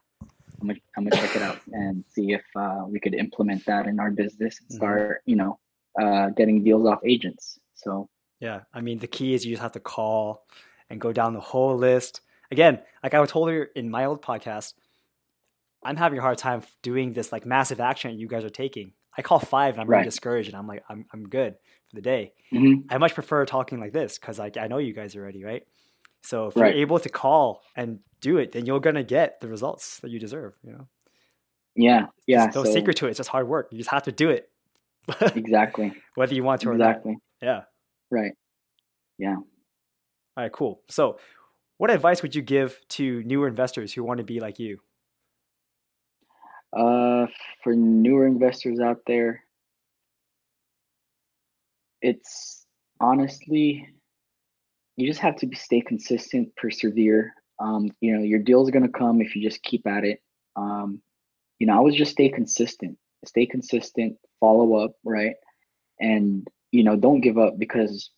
I'm 0.60 0.68
gonna 0.68 0.78
I'm 0.96 1.04
gonna 1.04 1.16
check 1.22 1.34
it 1.36 1.42
out 1.42 1.58
and 1.72 2.04
see 2.08 2.32
if 2.32 2.44
uh, 2.56 2.84
we 2.86 3.00
could 3.00 3.14
implement 3.14 3.64
that 3.66 3.86
in 3.86 3.98
our 4.00 4.10
business 4.10 4.60
and 4.60 4.70
Mhm. 4.70 4.74
start, 4.74 5.22
you 5.26 5.36
know, 5.36 5.58
uh, 6.00 6.30
getting 6.30 6.62
deals 6.64 6.86
off 6.86 7.00
agents. 7.04 7.58
So 7.74 8.08
Yeah, 8.40 8.62
I 8.72 8.80
mean 8.80 8.98
the 8.98 9.06
key 9.06 9.34
is 9.34 9.44
you 9.46 9.52
just 9.52 9.62
have 9.62 9.72
to 9.72 9.80
call 9.80 10.46
and 10.90 11.00
go 11.00 11.12
down 11.12 11.32
the 11.32 11.40
whole 11.40 11.76
list. 11.76 12.20
Again, 12.50 12.82
like 13.02 13.14
I 13.14 13.24
told 13.24 13.48
her 13.50 13.64
in 13.64 13.88
my 13.90 14.04
old 14.04 14.20
podcast, 14.20 14.74
I'm 15.84 15.96
having 15.96 16.18
a 16.18 16.22
hard 16.22 16.38
time 16.38 16.62
doing 16.82 17.12
this 17.12 17.32
like 17.32 17.44
massive 17.46 17.80
action 17.80 18.18
you 18.18 18.28
guys 18.28 18.44
are 18.44 18.50
taking. 18.50 18.92
I 19.16 19.22
call 19.22 19.38
five 19.38 19.74
and 19.74 19.80
I'm 19.82 19.88
really 19.88 20.02
discouraged 20.04 20.48
and 20.48 20.56
I'm 20.56 20.66
like 20.66 20.84
I'm 20.88 21.06
I'm 21.12 21.28
good 21.28 21.54
for 21.88 21.96
the 21.96 22.02
day. 22.02 22.32
mhm, 22.52 22.84
I 22.90 22.98
much 22.98 23.14
prefer 23.14 23.44
talking 23.46 23.80
like 23.80 23.92
this 23.92 24.18
because 24.18 24.38
like 24.38 24.56
I 24.56 24.66
know 24.68 24.78
you 24.78 24.92
guys 24.92 25.16
already, 25.16 25.44
right? 25.44 25.66
So 26.22 26.46
if 26.48 26.56
Right. 26.56 26.74
you're 26.74 26.82
able 26.82 26.98
to 27.00 27.08
call 27.08 27.62
and 27.76 28.00
do 28.20 28.38
it, 28.38 28.52
then 28.52 28.66
you're 28.66 28.80
gonna 28.80 29.04
get 29.04 29.40
the 29.40 29.48
results 29.48 29.98
that 30.00 30.10
you 30.10 30.18
deserve. 30.18 30.54
You 30.64 30.72
know, 30.72 30.88
yeah, 31.76 32.06
yeah. 32.26 32.44
There's 32.44 32.54
no 32.56 32.64
so 32.64 32.72
secret 32.72 32.96
to 32.98 33.06
it. 33.06 33.10
It's 33.10 33.18
just 33.18 33.28
hard 33.30 33.48
work. 33.48 33.68
You 33.72 33.78
just 33.78 33.90
have 33.90 34.04
to 34.04 34.12
do 34.12 34.30
it, 34.30 34.50
exactly, 35.34 35.92
whether 36.14 36.34
you 36.34 36.44
want 36.44 36.60
to 36.62 36.70
or 36.70 36.78
not. 36.78 36.96
exactly, 36.96 37.16
Yeah. 37.42 37.62
right. 38.10 38.32
Yeah. 39.18 39.36
All 39.36 39.44
right, 40.44 40.52
cool. 40.52 40.82
So, 40.88 41.18
what 41.78 41.90
advice 41.90 42.22
would 42.22 42.34
you 42.34 42.42
give 42.42 42.78
to 42.90 43.22
newer 43.24 43.48
investors 43.48 43.92
who 43.92 44.04
want 44.04 44.18
to 44.18 44.24
be 44.24 44.40
like 44.40 44.58
you? 44.58 44.80
Uh, 46.76 47.26
for 47.62 47.74
newer 47.74 48.26
investors 48.26 48.80
out 48.80 49.00
there, 49.06 49.44
it's 52.00 52.64
honestly 53.00 53.86
you 54.96 55.06
just 55.06 55.20
have 55.20 55.36
to 55.36 55.46
be, 55.46 55.56
stay 55.56 55.80
consistent, 55.80 56.54
persevere. 56.56 57.34
Um, 57.58 57.90
you 58.00 58.16
know, 58.16 58.22
your 58.22 58.38
deal's 58.38 58.70
gonna 58.70 58.88
come 58.88 59.20
if 59.20 59.34
you 59.34 59.42
just 59.42 59.62
keep 59.62 59.86
at 59.86 60.04
it. 60.04 60.20
Um, 60.56 61.00
you 61.58 61.66
know, 61.66 61.76
I 61.76 61.80
was 61.80 61.94
just 61.94 62.12
stay 62.12 62.28
consistent, 62.28 62.98
stay 63.24 63.46
consistent, 63.46 64.16
follow 64.40 64.74
up, 64.76 64.92
right? 65.04 65.34
And 66.00 66.46
you 66.70 66.84
know, 66.84 66.96
don't 66.96 67.20
give 67.20 67.38
up 67.38 67.58
because 67.58 68.10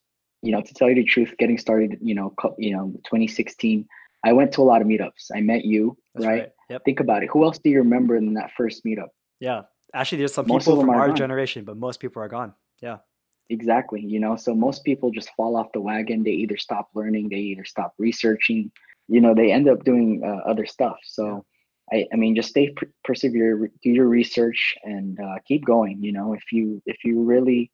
you 0.42 0.52
know, 0.52 0.60
to 0.60 0.74
tell 0.74 0.90
you 0.90 0.96
the 0.96 1.04
truth, 1.04 1.34
getting 1.38 1.56
started, 1.56 1.98
you 2.02 2.14
know, 2.14 2.34
you 2.58 2.76
know, 2.76 2.92
2016, 3.06 3.86
I 4.24 4.32
went 4.32 4.52
to 4.52 4.62
a 4.62 4.64
lot 4.64 4.80
of 4.80 4.88
meetups. 4.88 5.30
I 5.34 5.40
met 5.40 5.64
you, 5.64 5.96
right? 6.14 6.26
right? 6.26 6.48
Yep. 6.70 6.84
Think 6.84 7.00
about 7.00 7.22
it. 7.22 7.28
Who 7.32 7.44
else 7.44 7.58
do 7.58 7.70
you 7.70 7.78
remember 7.78 8.16
in 8.16 8.34
that 8.34 8.50
first 8.56 8.84
meetup? 8.84 9.08
Yeah, 9.40 9.62
actually, 9.94 10.18
there's 10.18 10.34
some 10.34 10.46
most 10.46 10.64
people 10.64 10.80
from 10.80 10.90
our 10.90 11.08
gone. 11.08 11.16
generation, 11.16 11.64
but 11.64 11.76
most 11.76 12.00
people 12.00 12.22
are 12.22 12.28
gone. 12.28 12.54
Yeah. 12.80 12.98
Exactly. 13.50 14.00
You 14.00 14.20
know, 14.20 14.36
so 14.36 14.54
most 14.54 14.84
people 14.84 15.10
just 15.10 15.28
fall 15.36 15.56
off 15.56 15.66
the 15.74 15.80
wagon. 15.80 16.22
They 16.22 16.30
either 16.30 16.56
stop 16.56 16.88
learning, 16.94 17.28
they 17.28 17.36
either 17.36 17.64
stop 17.64 17.94
researching. 17.98 18.72
You 19.08 19.20
know, 19.20 19.34
they 19.34 19.52
end 19.52 19.68
up 19.68 19.84
doing 19.84 20.22
uh, 20.24 20.48
other 20.48 20.64
stuff. 20.64 20.96
So, 21.04 21.44
yeah. 21.92 21.98
I, 21.98 22.06
I 22.14 22.16
mean, 22.16 22.34
just 22.34 22.48
stay 22.48 22.74
persevere, 23.04 23.70
do 23.82 23.90
your 23.90 24.06
research, 24.06 24.74
and 24.84 25.20
uh, 25.20 25.36
keep 25.46 25.66
going. 25.66 26.02
You 26.02 26.12
know, 26.12 26.32
if 26.32 26.44
you 26.50 26.82
if 26.86 27.04
you 27.04 27.22
really 27.22 27.70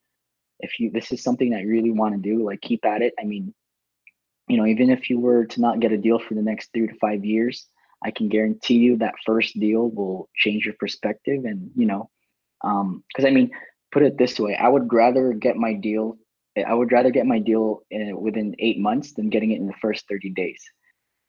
if 0.58 0.80
you 0.80 0.90
this 0.90 1.12
is 1.12 1.22
something 1.22 1.50
that 1.50 1.62
you 1.62 1.68
really 1.68 1.92
want 1.92 2.14
to 2.14 2.20
do, 2.20 2.44
like 2.44 2.60
keep 2.60 2.84
at 2.84 3.02
it. 3.02 3.14
I 3.20 3.24
mean, 3.24 3.54
you 4.50 4.56
know, 4.56 4.66
even 4.66 4.90
if 4.90 5.08
you 5.08 5.20
were 5.20 5.46
to 5.46 5.60
not 5.60 5.80
get 5.80 5.92
a 5.92 5.96
deal 5.96 6.18
for 6.18 6.34
the 6.34 6.42
next 6.42 6.70
three 6.72 6.88
to 6.88 6.94
five 7.00 7.24
years, 7.24 7.66
I 8.04 8.10
can 8.10 8.28
guarantee 8.28 8.74
you 8.74 8.98
that 8.98 9.14
first 9.24 9.58
deal 9.58 9.90
will 9.90 10.28
change 10.34 10.64
your 10.64 10.74
perspective. 10.78 11.44
And 11.44 11.70
you 11.76 11.86
know, 11.86 12.10
because 12.62 13.24
um, 13.24 13.26
I 13.26 13.30
mean, 13.30 13.50
put 13.92 14.02
it 14.02 14.18
this 14.18 14.38
way, 14.38 14.56
I 14.56 14.68
would 14.68 14.92
rather 14.92 15.32
get 15.32 15.56
my 15.56 15.74
deal. 15.74 16.18
I 16.66 16.74
would 16.74 16.92
rather 16.92 17.10
get 17.10 17.26
my 17.26 17.38
deal 17.38 17.82
in, 17.90 18.20
within 18.20 18.56
eight 18.58 18.78
months 18.78 19.14
than 19.14 19.30
getting 19.30 19.52
it 19.52 19.60
in 19.60 19.66
the 19.66 19.80
first 19.80 20.08
30 20.08 20.30
days. 20.30 20.60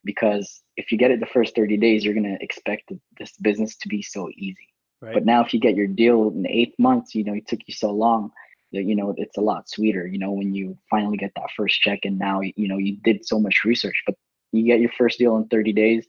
Because 0.03 0.63
if 0.77 0.91
you 0.91 0.97
get 0.97 1.11
it 1.11 1.19
the 1.19 1.27
first 1.27 1.55
30 1.55 1.77
days, 1.77 2.03
you're 2.03 2.15
going 2.15 2.23
to 2.23 2.43
expect 2.43 2.91
this 3.19 3.33
business 3.37 3.75
to 3.77 3.87
be 3.87 4.01
so 4.01 4.29
easy. 4.35 4.67
Right. 4.99 5.13
But 5.13 5.25
now, 5.25 5.43
if 5.45 5.53
you 5.53 5.59
get 5.59 5.75
your 5.75 5.87
deal 5.87 6.29
in 6.29 6.47
eight 6.47 6.73
months, 6.79 7.13
you 7.13 7.23
know, 7.23 7.33
it 7.33 7.47
took 7.47 7.59
you 7.67 7.73
so 7.73 7.91
long 7.91 8.31
you 8.71 8.95
know 8.95 9.13
it's 9.17 9.37
a 9.37 9.41
lot 9.41 9.69
sweeter 9.69 10.07
you 10.07 10.17
know 10.17 10.31
when 10.31 10.53
you 10.53 10.77
finally 10.89 11.17
get 11.17 11.31
that 11.35 11.49
first 11.55 11.79
check 11.81 11.99
and 12.03 12.17
now 12.17 12.41
you 12.41 12.67
know 12.67 12.77
you 12.77 12.97
did 13.03 13.25
so 13.25 13.39
much 13.39 13.63
research 13.65 14.01
but 14.05 14.15
you 14.51 14.65
get 14.65 14.79
your 14.79 14.91
first 14.97 15.17
deal 15.17 15.37
in 15.37 15.47
30 15.47 15.73
days. 15.73 16.07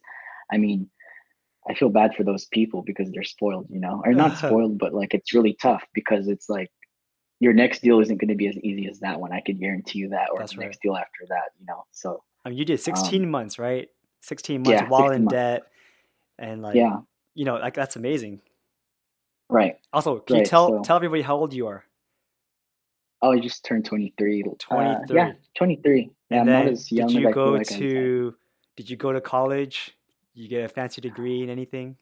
I 0.53 0.59
mean 0.59 0.88
i 1.68 1.75
feel 1.75 1.88
bad 1.88 2.12
for 2.16 2.25
those 2.25 2.46
people 2.46 2.83
because 2.83 3.11
they're 3.11 3.22
spoiled 3.22 3.66
you 3.70 3.81
know 3.81 4.03
or 4.05 4.12
not 4.12 4.37
spoiled 4.44 4.79
but 4.79 4.92
like 4.92 5.14
it's 5.14 5.33
really 5.33 5.57
tough 5.62 5.83
because 5.94 6.29
it's 6.29 6.48
like 6.48 6.70
your 7.38 7.53
next 7.53 7.83
deal 7.83 8.01
isn't 8.01 8.20
going 8.20 8.29
to 8.29 8.35
be 8.35 8.48
as 8.48 8.57
easy 8.59 8.88
as 8.88 8.98
that 9.01 9.20
one 9.20 9.33
i 9.33 9.40
can 9.40 9.59
guarantee 9.59 10.01
you 10.01 10.09
that 10.09 10.29
or 10.33 10.40
That's 10.40 10.53
the 10.53 10.59
right. 10.59 10.66
next 10.66 10.83
deal 10.83 10.96
after 10.96 11.25
that 11.29 11.51
you 11.59 11.66
know 11.66 11.85
so 11.92 12.22
I 12.44 12.48
mean, 12.48 12.59
you 12.59 12.64
did 12.64 12.81
16 12.81 13.22
um, 13.22 13.31
months 13.31 13.59
right? 13.59 13.88
16 14.22 14.62
months 14.62 14.70
yeah, 14.70 14.88
while 14.88 15.09
16 15.09 15.14
in 15.14 15.25
months. 15.25 15.33
debt 15.33 15.62
and 16.38 16.62
like 16.62 16.75
yeah. 16.75 16.98
you 17.35 17.44
know 17.44 17.57
like 17.57 17.75
that's 17.75 17.96
amazing. 17.96 18.40
Right. 19.48 19.77
Also 19.92 20.18
can 20.18 20.35
right, 20.35 20.40
you 20.40 20.46
tell 20.46 20.68
so, 20.68 20.83
tell 20.83 20.96
everybody 20.96 21.22
how 21.22 21.37
old 21.37 21.53
you 21.53 21.66
are 21.66 21.85
Oh, 23.23 23.33
I 23.33 23.39
just 23.39 23.65
turned 23.65 23.85
23. 23.85 24.43
23. 24.43 24.77
Uh, 24.77 24.99
yeah, 25.11 25.33
23. 25.57 26.11
Yeah, 26.31 26.41
and 26.41 26.49
then 26.49 26.75
did 26.75 27.13
you 27.13 27.33
go 27.33 27.53
like 27.53 27.69
to 27.69 28.35
did 28.77 28.91
you 28.91 28.97
go 28.97 29.13
to 29.13 29.21
college? 29.21 29.97
You 30.35 30.49
get 30.49 30.65
a 30.65 30.69
fancy 30.69 31.01
degree 31.01 31.43
in 31.43 31.51
anything? 31.51 31.97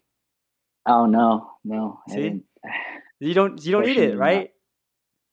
Oh 0.87 1.07
no, 1.07 1.51
no. 1.65 2.01
See? 2.09 2.41
You 3.19 3.35
don't 3.35 3.63
you 3.65 3.73
don't 3.73 3.85
need 3.85 3.99
it, 3.99 4.17
right? 4.17 4.39
Not. 4.39 4.49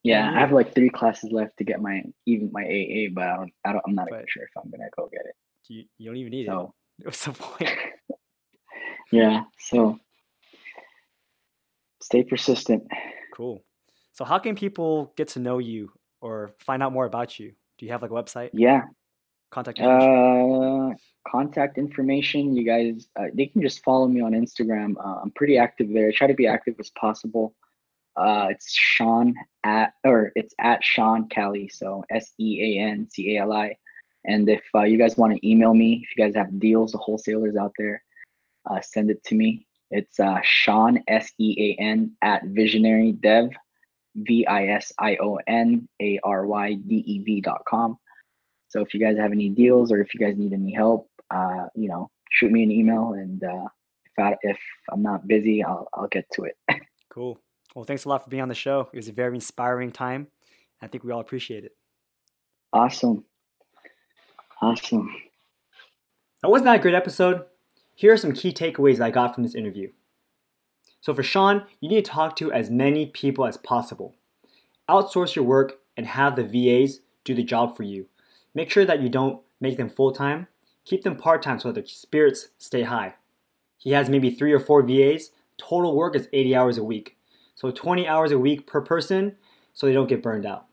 Yeah, 0.04 0.32
I 0.34 0.40
have 0.40 0.52
like 0.52 0.74
three 0.76 0.90
classes 0.90 1.32
left 1.32 1.58
to 1.58 1.64
get 1.64 1.82
my 1.82 2.04
even 2.26 2.50
my 2.52 2.64
AA, 2.64 3.14
but 3.14 3.24
I 3.24 3.36
don't, 3.38 3.54
I 3.66 3.72
don't 3.74 3.82
I'm 3.88 3.96
not 3.96 4.08
even 4.10 4.26
sure 4.28 4.44
if 4.44 4.50
I'm 4.58 4.70
gonna 4.70 4.90
go 4.96 5.10
get 5.12 5.26
it. 5.26 5.36
You, 5.70 5.84
you 5.98 6.10
don't 6.10 6.18
even 6.18 6.32
need 6.32 6.48
so. 6.48 6.74
it. 7.00 7.06
What's 7.06 7.26
the 7.26 7.32
point? 7.34 7.72
yeah, 9.12 9.44
so 9.60 10.00
stay 12.02 12.24
persistent. 12.24 12.84
Cool. 13.34 13.64
So 14.18 14.26
how 14.26 14.40
can 14.40 14.56
people 14.56 15.14
get 15.16 15.28
to 15.30 15.40
know 15.40 15.60
you 15.60 15.92
or 16.22 16.56
find 16.58 16.82
out 16.82 16.92
more 16.92 17.06
about 17.06 17.38
you? 17.38 17.54
Do 17.78 17.86
you 17.86 17.92
have 17.92 18.02
like 18.02 18.10
a 18.10 18.16
website? 18.16 18.50
Yeah. 18.52 18.82
Contact 19.52 19.78
information. 19.78 20.92
Uh, 20.92 21.30
contact 21.30 21.78
information. 21.78 22.56
You 22.56 22.66
guys, 22.66 23.10
uh, 23.16 23.26
they 23.36 23.46
can 23.46 23.62
just 23.62 23.84
follow 23.84 24.08
me 24.08 24.22
on 24.22 24.32
Instagram. 24.32 24.96
Uh, 24.98 25.20
I'm 25.22 25.30
pretty 25.36 25.60
active 25.60 25.94
there. 25.94 26.08
I 26.08 26.12
try 26.12 26.26
to 26.26 26.34
be 26.34 26.48
active 26.48 26.74
as 26.80 26.90
possible. 27.00 27.54
Uh, 28.16 28.48
it's 28.50 28.74
Sean 28.74 29.36
at 29.64 29.94
or 30.04 30.32
it's 30.36 30.56
at 30.60 30.84
Sean 30.84 31.30
Cali. 31.30 31.70
So 31.70 32.04
S 32.10 32.34
E 32.40 32.80
A 32.80 32.84
N 32.90 33.08
C 33.12 33.38
A 33.38 33.44
L 33.44 33.54
I. 33.54 33.78
And 34.26 34.50
if 34.50 34.64
uh, 34.74 34.82
you 34.82 34.98
guys 34.98 35.16
want 35.16 35.36
to 35.36 35.48
email 35.48 35.76
me, 35.76 36.04
if 36.04 36.18
you 36.18 36.26
guys 36.26 36.36
have 36.36 36.60
deals, 36.60 36.94
the 36.94 36.98
wholesalers 36.98 37.56
out 37.56 37.74
there, 37.78 38.04
uh, 38.68 38.82
send 38.82 39.12
it 39.12 39.24
to 39.26 39.36
me. 39.36 39.68
It's 39.92 40.20
uh, 40.20 40.40
Sean 40.42 41.04
S 41.08 41.32
E 41.38 41.78
A 41.78 41.80
N 41.80 42.14
at 42.24 42.46
Visionary 42.46 43.12
Dev 43.12 43.52
V 44.18 44.46
I 44.46 44.68
S 44.68 44.92
I 45.00 45.18
O 45.22 45.40
N 45.48 45.88
A 46.02 46.20
R 46.24 46.46
Y 46.46 46.74
D 46.74 46.96
E 47.06 47.20
V 47.20 47.42
dot 47.42 47.62
com. 47.68 47.98
So 48.70 48.82
if 48.82 48.94
you 48.94 49.00
guys 49.00 49.18
have 49.18 49.32
any 49.32 49.50
deals 49.50 49.92
or 49.92 50.02
if 50.02 50.14
you 50.14 50.20
guys 50.20 50.36
need 50.38 50.54
any 50.54 50.74
help, 50.74 51.10
uh, 51.32 51.68
you 51.76 51.88
know, 51.88 52.10
shoot 52.30 52.52
me 52.52 52.64
an 52.64 52.72
email 52.72 53.14
and 53.14 53.44
uh, 53.44 53.68
if 54.06 54.20
I 54.20 54.36
if 54.42 54.58
I'm 54.92 55.02
not 55.02 55.28
busy, 55.28 55.64
I'll 55.64 55.88
I'll 55.94 56.08
get 56.08 56.30
to 56.34 56.44
it. 56.44 56.58
cool. 57.10 57.40
Well, 57.76 57.86
thanks 57.86 58.06
a 58.06 58.10
lot 58.10 58.24
for 58.24 58.30
being 58.30 58.42
on 58.42 58.50
the 58.50 58.56
show. 58.56 58.90
It 58.92 58.98
was 58.98 59.08
a 59.08 59.14
very 59.14 59.36
inspiring 59.36 59.92
time. 59.92 60.28
I 60.82 60.88
think 60.88 61.04
we 61.04 61.12
all 61.12 61.20
appreciate 61.20 61.64
it. 61.64 61.74
Awesome. 62.74 63.24
Awesome. 64.62 65.14
That 66.42 66.50
wasn't 66.50 66.66
that 66.66 66.78
a 66.78 66.80
great 66.80 66.96
episode? 66.96 67.44
Here 67.96 68.14
are 68.14 68.18
some 68.18 68.34
key 68.34 68.52
takeaways 68.52 69.00
I 69.00 69.12
got 69.12 69.34
from 69.34 69.44
this 69.44 69.56
interview. 69.56 69.92
So 71.02 71.14
for 71.14 71.24
Sean, 71.24 71.64
you 71.80 71.90
need 71.90 72.04
to 72.04 72.12
talk 72.12 72.36
to 72.38 72.52
as 72.52 72.70
many 72.70 73.06
people 73.06 73.46
as 73.46 73.58
possible. 73.58 74.16
Outsource 74.90 75.36
your 75.36 75.46
work 75.46 75.80
and 75.96 76.06
have 76.06 76.36
the 76.36 76.44
VAs 76.44 77.02
do 77.24 77.34
the 77.34 77.44
job 77.44 77.76
for 77.76 77.84
you. 77.84 78.08
Make 78.54 78.70
sure 78.70 78.86
that 78.86 79.02
you 79.02 79.10
don't 79.10 79.42
make 79.60 79.78
them 79.78 79.90
full 79.90 80.12
time. 80.12 80.48
Keep 80.86 81.04
them 81.04 81.18
part 81.18 81.42
time 81.42 81.60
so 81.60 81.70
that 81.70 81.76
their 81.76 81.86
spirits 81.86 82.50
stay 82.58 82.84
high. 82.84 83.16
He 83.78 83.92
has 83.92 84.10
maybe 84.10 84.30
three 84.30 84.54
or 84.54 84.60
four 84.60 84.82
VAs. 84.82 85.32
Total 85.58 85.96
work 85.96 86.16
is 86.16 86.30
80 86.34 86.56
hours 86.56 86.78
a 86.78 86.84
week. 86.84 87.18
So 87.56 87.72
20 87.72 88.08
hours 88.08 88.32
a 88.32 88.40
week 88.40 88.68
per 88.68 88.82
person 88.82 89.36
so 89.74 89.86
they 89.86 89.94
don't 89.94 90.10
get 90.10 90.24
burned 90.24 90.46
out. 90.46 90.66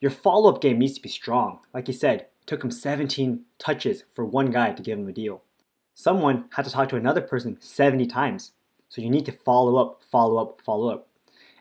Your 0.00 0.10
follow 0.10 0.52
up 0.52 0.60
game 0.60 0.78
needs 0.78 0.94
to 0.94 1.02
be 1.02 1.08
strong. 1.08 1.60
Like 1.72 1.86
he 1.86 1.92
said, 1.92 2.22
it 2.22 2.46
took 2.46 2.64
him 2.64 2.70
17 2.70 3.44
touches 3.58 4.04
for 4.12 4.24
one 4.24 4.50
guy 4.50 4.72
to 4.72 4.82
give 4.82 4.98
him 4.98 5.08
a 5.08 5.12
deal. 5.12 5.42
Someone 5.94 6.46
had 6.52 6.64
to 6.64 6.70
talk 6.70 6.88
to 6.88 6.96
another 6.96 7.20
person 7.20 7.58
70 7.60 8.06
times. 8.06 8.52
So 8.92 9.00
you 9.00 9.08
need 9.08 9.24
to 9.24 9.32
follow 9.32 9.76
up, 9.76 10.02
follow 10.10 10.36
up, 10.36 10.60
follow 10.60 10.90
up. 10.90 11.08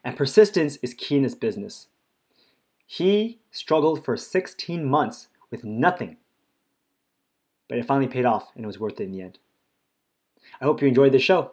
And 0.03 0.17
persistence 0.17 0.75
is 0.81 0.93
key 0.93 1.15
in 1.15 1.23
this 1.23 1.33
business. 1.33 1.87
He 2.85 3.39
struggled 3.51 4.03
for 4.03 4.17
16 4.17 4.83
months 4.83 5.29
with 5.49 5.63
nothing, 5.63 6.17
but 7.69 7.77
it 7.77 7.85
finally 7.85 8.09
paid 8.09 8.25
off 8.25 8.51
and 8.53 8.65
it 8.65 8.67
was 8.67 8.81
worth 8.81 8.99
it 8.99 9.05
in 9.05 9.13
the 9.13 9.21
end. 9.21 9.39
I 10.59 10.65
hope 10.65 10.81
you 10.81 10.89
enjoyed 10.89 11.13
this 11.13 11.21
show. 11.23 11.51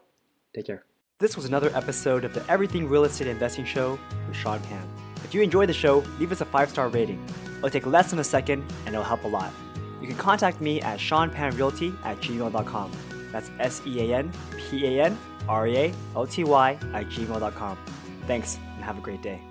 Take 0.52 0.66
care. 0.66 0.84
This 1.20 1.36
was 1.36 1.44
another 1.44 1.70
episode 1.76 2.24
of 2.24 2.34
the 2.34 2.44
Everything 2.50 2.88
Real 2.88 3.04
Estate 3.04 3.28
Investing 3.28 3.64
Show 3.64 4.00
with 4.26 4.36
Sean 4.36 4.58
Pan. 4.62 4.82
If 5.22 5.32
you 5.32 5.42
enjoyed 5.42 5.68
the 5.68 5.74
show, 5.74 6.02
leave 6.18 6.32
us 6.32 6.40
a 6.40 6.44
five 6.44 6.70
star 6.70 6.88
rating. 6.88 7.24
It'll 7.58 7.70
take 7.70 7.86
less 7.86 8.10
than 8.10 8.18
a 8.18 8.24
second 8.24 8.64
and 8.84 8.96
it'll 8.96 9.04
help 9.04 9.22
a 9.22 9.28
lot. 9.28 9.52
You 10.00 10.08
can 10.08 10.16
contact 10.16 10.60
me 10.60 10.80
at 10.80 10.98
seanpanrealty 10.98 11.96
at 12.04 12.20
gmail.com. 12.20 12.90
That's 13.30 13.52
S 13.60 13.80
E 13.86 14.10
A 14.10 14.16
N 14.16 14.32
P 14.56 14.84
A 14.84 15.04
N 15.04 15.16
R 15.48 15.66
E 15.66 15.76
A 15.76 15.92
L 16.16 16.26
T 16.26 16.44
Y 16.44 16.72
at 16.94 17.06
gmail.com. 17.08 17.78
Thanks 18.26 18.58
and 18.76 18.84
have 18.84 18.98
a 18.98 19.00
great 19.00 19.22
day. 19.22 19.47